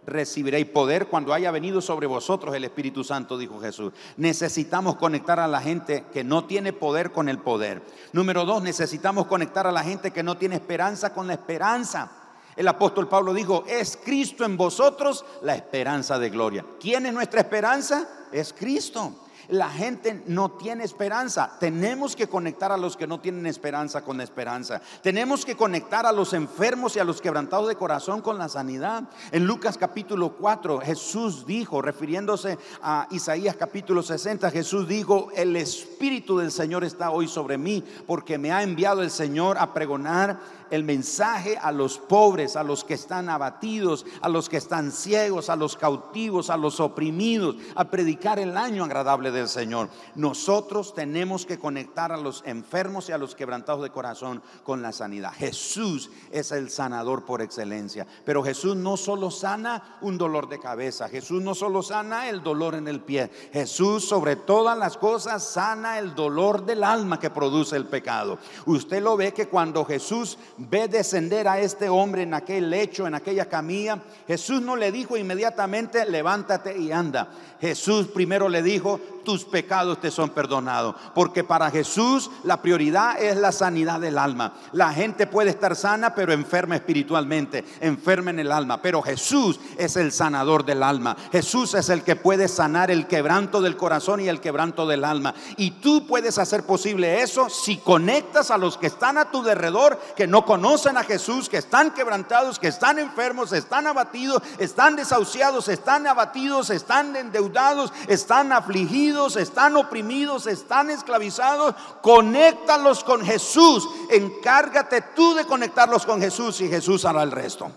[0.06, 3.92] Recibiréis poder cuando haya venido sobre vosotros el Espíritu Santo, dijo Jesús.
[4.16, 7.82] Necesitamos conectar a la gente que no tiene poder con el poder.
[8.12, 12.10] Número dos, necesitamos conectar a la gente que no tiene esperanza con la esperanza.
[12.54, 16.64] El apóstol Pablo dijo, es Cristo en vosotros la esperanza de gloria.
[16.80, 18.08] ¿Quién es nuestra esperanza?
[18.32, 19.25] Es Cristo.
[19.48, 21.56] La gente no tiene esperanza.
[21.60, 24.80] Tenemos que conectar a los que no tienen esperanza con la esperanza.
[25.02, 29.04] Tenemos que conectar a los enfermos y a los quebrantados de corazón con la sanidad.
[29.32, 36.38] En Lucas capítulo 4 Jesús dijo, refiriéndose a Isaías capítulo 60, Jesús dijo, el Espíritu
[36.38, 40.38] del Señor está hoy sobre mí porque me ha enviado el Señor a pregonar
[40.70, 45.50] el mensaje a los pobres, a los que están abatidos, a los que están ciegos,
[45.50, 49.88] a los cautivos, a los oprimidos, a predicar el año agradable del Señor.
[50.14, 54.92] Nosotros tenemos que conectar a los enfermos y a los quebrantados de corazón con la
[54.92, 55.32] sanidad.
[55.32, 61.08] Jesús es el sanador por excelencia, pero Jesús no solo sana un dolor de cabeza,
[61.08, 65.98] Jesús no solo sana el dolor en el pie, Jesús sobre todas las cosas sana
[65.98, 68.38] el dolor del alma que produce el pecado.
[68.66, 73.14] Usted lo ve que cuando Jesús ve descender a este hombre en aquel lecho, en
[73.14, 77.28] aquella camilla, Jesús no le dijo inmediatamente, levántate y anda.
[77.60, 80.94] Jesús primero le dijo, tus pecados te son perdonados.
[81.14, 84.54] Porque para Jesús la prioridad es la sanidad del alma.
[84.72, 88.80] La gente puede estar sana, pero enferma espiritualmente, enferma en el alma.
[88.80, 91.16] Pero Jesús es el sanador del alma.
[91.32, 95.34] Jesús es el que puede sanar el quebranto del corazón y el quebranto del alma.
[95.56, 100.00] Y tú puedes hacer posible eso si conectas a los que están a tu derredor,
[100.16, 105.66] que no conocen a Jesús, que están quebrantados, que están enfermos, están abatidos, están desahuciados,
[105.66, 113.88] están abatidos, están endeudados, están afligidos están oprimidos, están esclavizados, conéctalos con Jesús.
[114.10, 117.70] Encárgate tú de conectarlos con Jesús y Jesús hará el resto.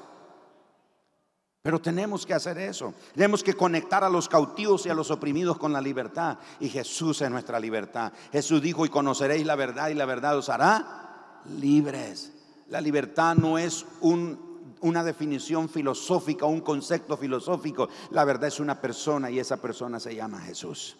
[1.61, 2.93] Pero tenemos que hacer eso.
[3.13, 6.37] Tenemos que conectar a los cautivos y a los oprimidos con la libertad.
[6.59, 8.13] Y Jesús es nuestra libertad.
[8.31, 12.31] Jesús dijo, y conoceréis la verdad y la verdad os hará libres.
[12.69, 17.89] La libertad no es una definición filosófica, un concepto filosófico.
[18.11, 20.95] La verdad es una persona y esa persona se llama Jesús.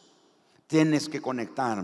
[0.69, 1.83] Tienes que conectar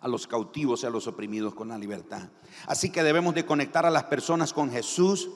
[0.00, 2.28] a los cautivos y a los oprimidos con la libertad.
[2.68, 5.28] Así que debemos de conectar a las personas con Jesús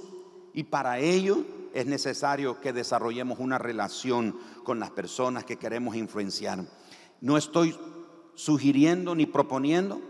[0.55, 1.44] y para ello
[1.74, 6.64] es necesario que desarrollemos una relación con las personas que queremos influenciar.
[7.20, 7.76] No estoy
[8.36, 10.01] sugiriendo ni proponiendo,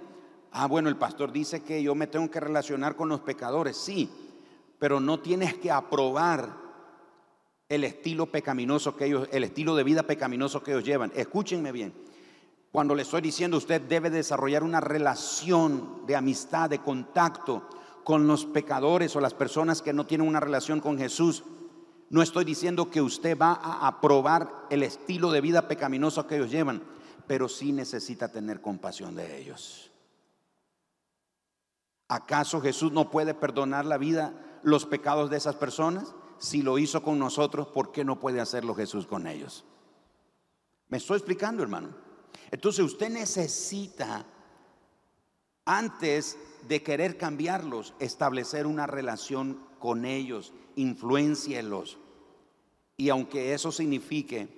[0.53, 4.11] ah, bueno, el pastor dice que yo me tengo que relacionar con los pecadores, sí,
[4.79, 6.55] pero no tienes que aprobar
[7.71, 11.13] el estilo pecaminoso que ellos, el estilo de vida pecaminoso que ellos llevan.
[11.17, 11.95] Escúchenme bien.
[12.77, 17.67] Cuando le estoy diciendo usted debe desarrollar una relación de amistad, de contacto
[18.05, 21.43] con los pecadores o las personas que no tienen una relación con Jesús,
[22.11, 26.51] no estoy diciendo que usted va a aprobar el estilo de vida pecaminoso que ellos
[26.51, 26.83] llevan,
[27.27, 29.91] pero sí necesita tener compasión de ellos.
[32.09, 36.15] ¿Acaso Jesús no puede perdonar la vida, los pecados de esas personas?
[36.37, 39.65] Si lo hizo con nosotros, ¿por qué no puede hacerlo Jesús con ellos?
[40.89, 42.05] ¿Me estoy explicando, hermano?
[42.51, 44.27] Entonces usted necesita,
[45.65, 46.39] antes
[46.69, 51.99] de querer cambiarlos, establecer una relación con ellos, influencielos.
[52.97, 54.49] Y aunque eso signifique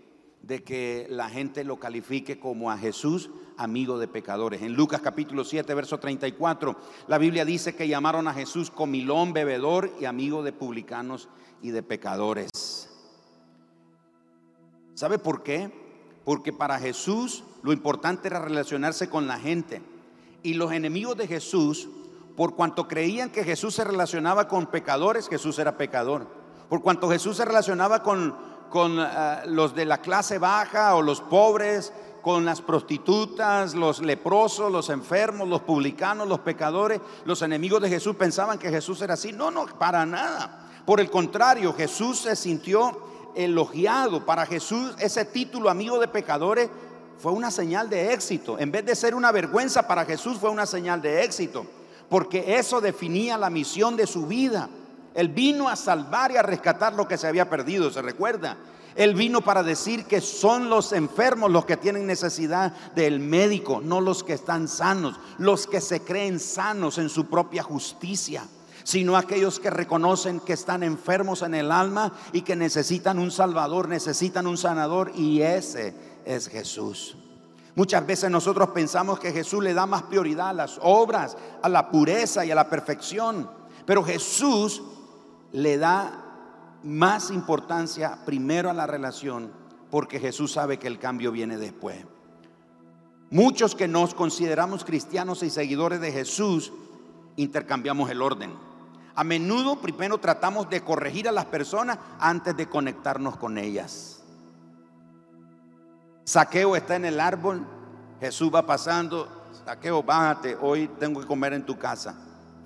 [0.42, 4.62] de que la gente lo califique como a Jesús amigo de pecadores.
[4.62, 6.76] En Lucas capítulo 7, verso 34,
[7.08, 11.28] la Biblia dice que llamaron a Jesús comilón, bebedor y amigo de publicanos
[11.60, 12.50] y de pecadores.
[14.94, 15.87] ¿Sabe por qué?
[16.28, 19.80] Porque para Jesús lo importante era relacionarse con la gente.
[20.42, 21.88] Y los enemigos de Jesús,
[22.36, 26.26] por cuanto creían que Jesús se relacionaba con pecadores, Jesús era pecador.
[26.68, 28.36] Por cuanto Jesús se relacionaba con,
[28.68, 29.06] con eh,
[29.46, 35.48] los de la clase baja o los pobres, con las prostitutas, los leprosos, los enfermos,
[35.48, 39.32] los publicanos, los pecadores, los enemigos de Jesús pensaban que Jesús era así.
[39.32, 40.68] No, no, para nada.
[40.84, 44.24] Por el contrario, Jesús se sintió elogiado.
[44.24, 46.68] Para Jesús ese título amigo de pecadores
[47.18, 48.58] fue una señal de éxito.
[48.58, 51.66] En vez de ser una vergüenza para Jesús fue una señal de éxito.
[52.08, 54.68] Porque eso definía la misión de su vida.
[55.14, 58.56] Él vino a salvar y a rescatar lo que se había perdido, ¿se recuerda?
[58.94, 64.00] Él vino para decir que son los enfermos los que tienen necesidad del médico, no
[64.00, 68.44] los que están sanos, los que se creen sanos en su propia justicia
[68.88, 73.86] sino aquellos que reconocen que están enfermos en el alma y que necesitan un salvador,
[73.86, 77.14] necesitan un sanador y ese es Jesús.
[77.74, 81.90] Muchas veces nosotros pensamos que Jesús le da más prioridad a las obras, a la
[81.90, 83.50] pureza y a la perfección,
[83.84, 84.82] pero Jesús
[85.52, 86.24] le da
[86.82, 89.52] más importancia primero a la relación
[89.90, 92.06] porque Jesús sabe que el cambio viene después.
[93.28, 96.72] Muchos que nos consideramos cristianos y seguidores de Jesús
[97.36, 98.67] intercambiamos el orden.
[99.18, 104.22] A menudo primero tratamos de corregir a las personas antes de conectarnos con ellas.
[106.22, 107.66] Saqueo está en el árbol,
[108.20, 109.28] Jesús va pasando,
[109.64, 112.14] Saqueo, bájate, hoy tengo que comer en tu casa.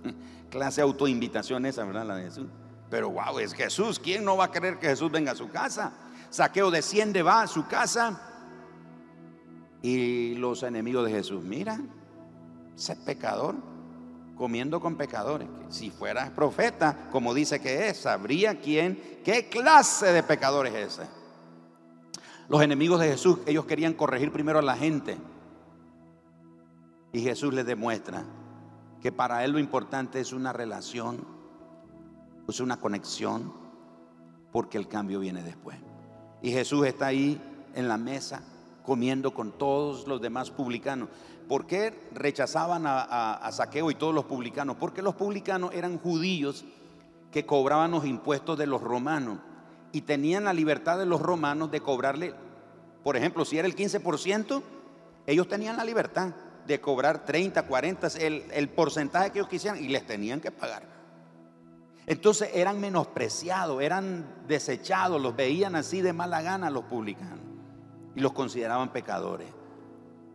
[0.50, 2.04] Clase autoinvitación esa, ¿verdad?
[2.04, 2.48] La de Jesús.
[2.90, 5.94] Pero wow, es Jesús, ¿quién no va a querer que Jesús venga a su casa?
[6.28, 8.20] Saqueo desciende, va a su casa
[9.80, 11.80] y los enemigos de Jesús, mira,
[12.76, 13.71] ese pecador
[14.42, 15.46] comiendo con pecadores.
[15.68, 21.08] Si fueras profeta, como dice que es, sabría quién, qué clase de pecador es ese.
[22.48, 25.16] Los enemigos de Jesús, ellos querían corregir primero a la gente.
[27.12, 28.24] Y Jesús les demuestra
[29.00, 31.24] que para él lo importante es una relación,
[32.48, 33.52] es una conexión,
[34.50, 35.78] porque el cambio viene después.
[36.42, 37.40] Y Jesús está ahí
[37.76, 38.42] en la mesa
[38.82, 41.10] comiendo con todos los demás publicanos.
[41.52, 44.78] ¿Por qué rechazaban a, Saqueo y todos los publicanos?
[44.80, 46.64] Porque los publicanos eran judíos
[47.30, 49.36] que cobraban los impuestos de los romanos
[49.92, 52.32] y tenían la libertad de los romanos de cobrarle,
[53.04, 54.62] por ejemplo, si era el 15%,
[55.26, 56.34] ellos tenían la libertad
[56.66, 60.84] de cobrar 30, 40, el, el porcentaje que ellos quisieran y les tenían que pagar.
[62.06, 67.44] Entonces eran menospreciados, eran desechados, los veían así de mala gana los publicanos
[68.16, 69.48] y los consideraban pecadores.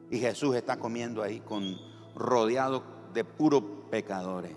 [0.10, 1.78] Y Jesús está comiendo ahí con
[2.16, 2.84] rodeado
[3.14, 4.56] de puros pecadores.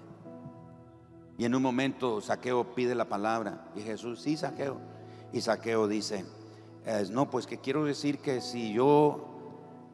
[1.38, 4.78] Y en un momento Saqueo pide la palabra y Jesús, sí, Saqueo.
[5.32, 6.24] Y Saqueo dice,
[7.11, 9.26] no, pues que quiero decir que si yo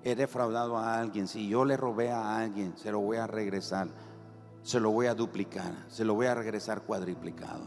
[0.02, 3.88] he defraudado a alguien, si yo le robé a alguien, se lo voy a regresar,
[4.62, 7.64] se lo voy a duplicar, se lo voy a regresar cuadriplicado.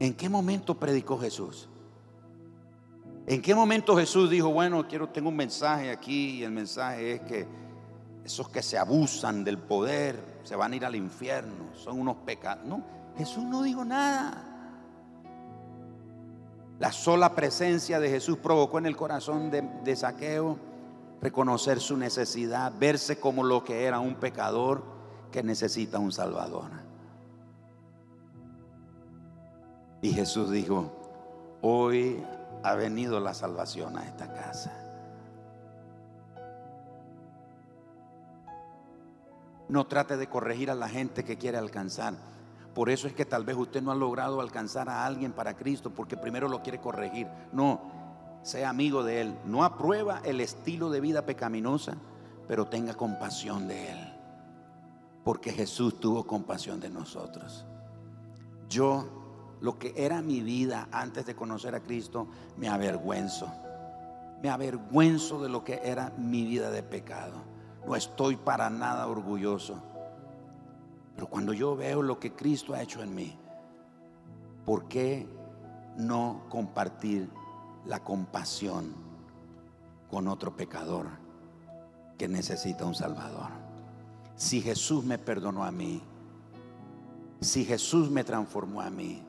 [0.00, 1.68] ¿En qué momento predicó Jesús?
[3.30, 7.20] ¿En qué momento Jesús dijo, bueno, quiero, tengo un mensaje aquí y el mensaje es
[7.20, 7.46] que
[8.24, 12.64] esos que se abusan del poder se van a ir al infierno, son unos pecados?
[12.64, 12.82] No,
[13.18, 14.44] Jesús no dijo nada.
[16.78, 20.56] La sola presencia de Jesús provocó en el corazón de, de Saqueo
[21.20, 24.82] reconocer su necesidad, verse como lo que era un pecador
[25.30, 26.70] que necesita un Salvador.
[30.00, 30.90] Y Jesús dijo,
[31.60, 32.24] hoy
[32.62, 34.72] ha venido la salvación a esta casa.
[39.68, 42.14] No trate de corregir a la gente que quiere alcanzar.
[42.74, 45.90] Por eso es que tal vez usted no ha logrado alcanzar a alguien para Cristo,
[45.90, 47.26] porque primero lo quiere corregir.
[47.52, 47.80] No,
[48.42, 49.38] sea amigo de Él.
[49.44, 51.96] No aprueba el estilo de vida pecaminosa,
[52.46, 54.14] pero tenga compasión de Él.
[55.24, 57.66] Porque Jesús tuvo compasión de nosotros.
[58.68, 59.17] Yo
[59.60, 63.50] lo que era mi vida antes de conocer a Cristo, me avergüenzo.
[64.42, 67.42] Me avergüenzo de lo que era mi vida de pecado.
[67.86, 69.82] No estoy para nada orgulloso.
[71.16, 73.36] Pero cuando yo veo lo que Cristo ha hecho en mí,
[74.64, 75.28] ¿por qué
[75.96, 77.28] no compartir
[77.84, 78.94] la compasión
[80.08, 81.08] con otro pecador
[82.16, 83.50] que necesita un Salvador?
[84.36, 86.00] Si Jesús me perdonó a mí,
[87.40, 89.24] si Jesús me transformó a mí,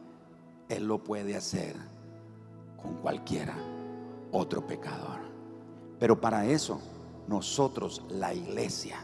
[0.69, 1.75] él lo puede hacer
[2.81, 3.55] con cualquiera
[4.31, 5.19] otro pecador.
[5.99, 6.79] Pero para eso
[7.27, 8.99] nosotros, la iglesia,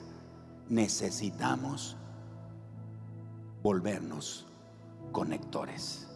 [0.70, 1.98] necesitamos
[3.62, 4.46] volvernos
[5.12, 6.08] conectores.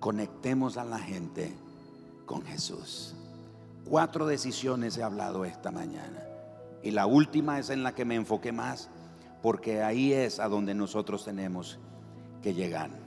[0.00, 1.54] Conectemos a la gente
[2.26, 3.14] con Jesús.
[3.88, 6.22] Cuatro decisiones he hablado esta mañana.
[6.82, 8.90] Y la última es en la que me enfoqué más,
[9.42, 11.78] porque ahí es a donde nosotros tenemos
[12.42, 13.03] que llegar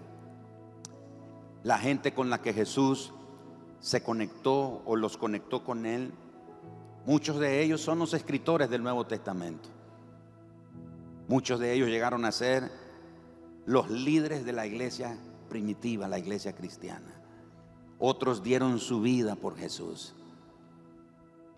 [1.68, 3.12] la gente con la que Jesús
[3.82, 6.14] se conectó o los conectó con Él,
[7.06, 9.68] muchos de ellos son los escritores del Nuevo Testamento.
[11.28, 12.72] Muchos de ellos llegaron a ser
[13.66, 15.18] los líderes de la iglesia
[15.50, 17.22] primitiva, la iglesia cristiana.
[18.00, 20.16] Otros dieron su vida por Jesús.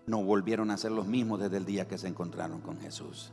[0.08, 3.30] No volvieron a ser los mismos desde el día que se encontraron con Jesús.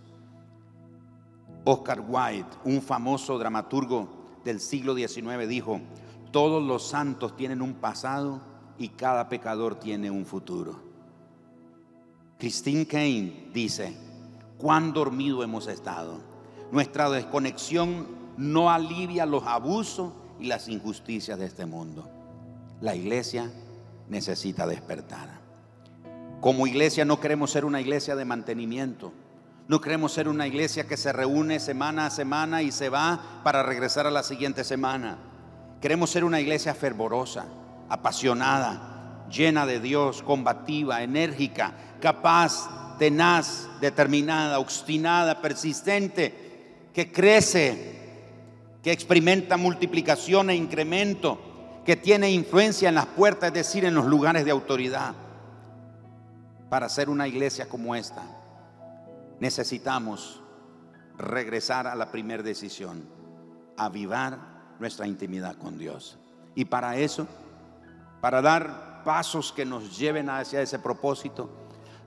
[1.66, 4.08] Oscar Wilde, un famoso dramaturgo
[4.44, 5.82] del siglo XIX, dijo,
[6.38, 8.40] todos los santos tienen un pasado
[8.78, 10.80] y cada pecador tiene un futuro.
[12.38, 13.98] Christine Kane dice,
[14.60, 16.20] cuán dormido hemos estado.
[16.72, 18.06] Nuestra desconexión
[18.38, 22.08] no alivia los abusos y las injusticias de este mundo.
[22.82, 23.52] La iglesia
[24.08, 25.42] necesita despertar.
[26.40, 29.12] Como iglesia no queremos ser una iglesia de mantenimiento.
[29.68, 33.64] No queremos ser una iglesia que se reúne semana a semana y se va para
[33.64, 35.27] regresar a la siguiente semana.
[35.82, 37.46] Queremos ser una iglesia fervorosa,
[37.90, 47.96] apasionada, llena de Dios, combativa, enérgica, capaz, tenaz, determinada, obstinada, persistente, que crece,
[48.82, 51.40] que experimenta multiplicación e incremento,
[51.86, 55.14] que tiene influencia en las puertas, es decir, en los lugares de autoridad.
[56.70, 58.24] Para ser una iglesia como esta,
[59.40, 60.42] necesitamos
[61.18, 63.08] regresar a la primera decisión,
[63.78, 66.18] avivar nuestra intimidad con Dios.
[66.56, 67.28] Y para eso,
[68.22, 71.50] para dar pasos que nos lleven hacia ese propósito,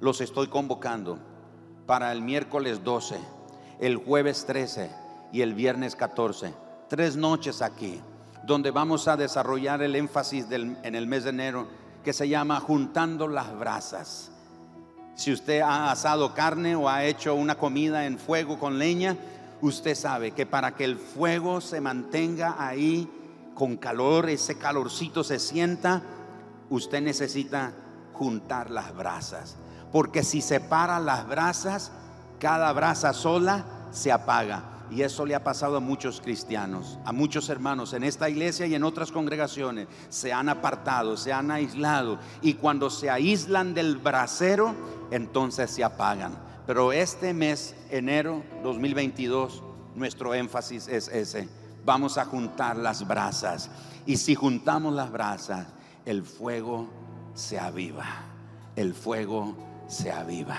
[0.00, 1.18] los estoy convocando
[1.86, 3.16] para el miércoles 12,
[3.80, 4.90] el jueves 13
[5.32, 6.54] y el viernes 14.
[6.88, 8.00] Tres noches aquí,
[8.44, 11.68] donde vamos a desarrollar el énfasis en el mes de enero
[12.04, 14.30] que se llama Juntando las Brasas.
[15.14, 19.16] Si usted ha asado carne o ha hecho una comida en fuego con leña,
[19.62, 23.08] usted sabe que para que el fuego se mantenga ahí
[23.54, 26.02] con calor, ese calorcito se sienta,
[26.70, 27.72] usted necesita
[28.12, 29.56] juntar las brasas.
[29.92, 31.92] Porque si separa las brasas,
[32.38, 34.64] cada brasa sola se apaga.
[34.90, 38.74] Y eso le ha pasado a muchos cristianos, a muchos hermanos en esta iglesia y
[38.74, 39.86] en otras congregaciones.
[40.08, 42.18] Se han apartado, se han aislado.
[42.42, 44.74] Y cuando se aíslan del brasero,
[45.12, 46.49] entonces se apagan.
[46.70, 49.60] Pero este mes, enero 2022,
[49.96, 51.48] nuestro énfasis es ese.
[51.84, 53.68] Vamos a juntar las brasas.
[54.06, 55.66] Y si juntamos las brasas,
[56.06, 56.88] el fuego
[57.34, 58.06] se aviva.
[58.76, 59.56] El fuego
[59.88, 60.58] se aviva.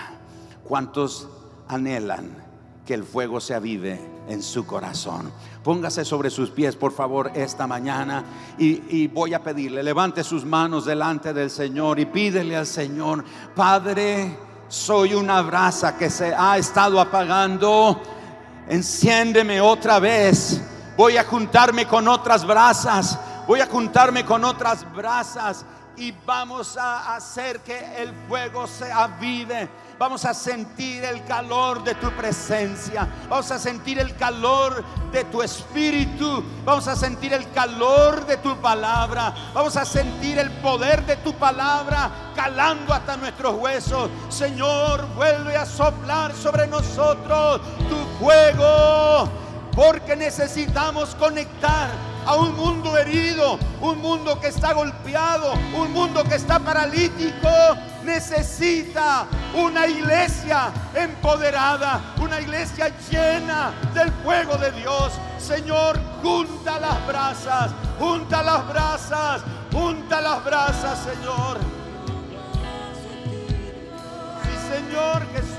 [0.64, 1.30] ¿Cuántos
[1.66, 2.36] anhelan
[2.84, 3.98] que el fuego se avive
[4.28, 5.32] en su corazón?
[5.64, 8.22] Póngase sobre sus pies, por favor, esta mañana
[8.58, 13.24] y, y, voy a pedirle, levante sus manos delante del Señor y pídele al Señor,
[13.56, 18.00] Padre, soy una brasa que se ha estado apagando,
[18.66, 20.62] enciéndeme otra vez,
[20.96, 27.14] voy a juntarme con otras brasas, voy a juntarme con otras brasas y vamos a
[27.14, 29.68] hacer que el fuego se avive.
[29.98, 33.08] Vamos a sentir el calor de tu presencia.
[33.28, 36.42] Vamos a sentir el calor de tu espíritu.
[36.64, 39.34] Vamos a sentir el calor de tu palabra.
[39.54, 44.10] Vamos a sentir el poder de tu palabra calando hasta nuestros huesos.
[44.28, 49.28] Señor, vuelve a soplar sobre nosotros tu fuego.
[49.74, 56.36] Porque necesitamos conectar a un mundo herido, un mundo que está golpeado, un mundo que
[56.36, 57.48] está paralítico.
[58.04, 65.12] Necesita una iglesia empoderada, una iglesia llena del fuego de Dios.
[65.38, 69.42] Señor, junta las brasas, junta las brasas,
[69.72, 71.58] junta las brasas, Señor.
[74.42, 75.51] Sí, Señor Jesús.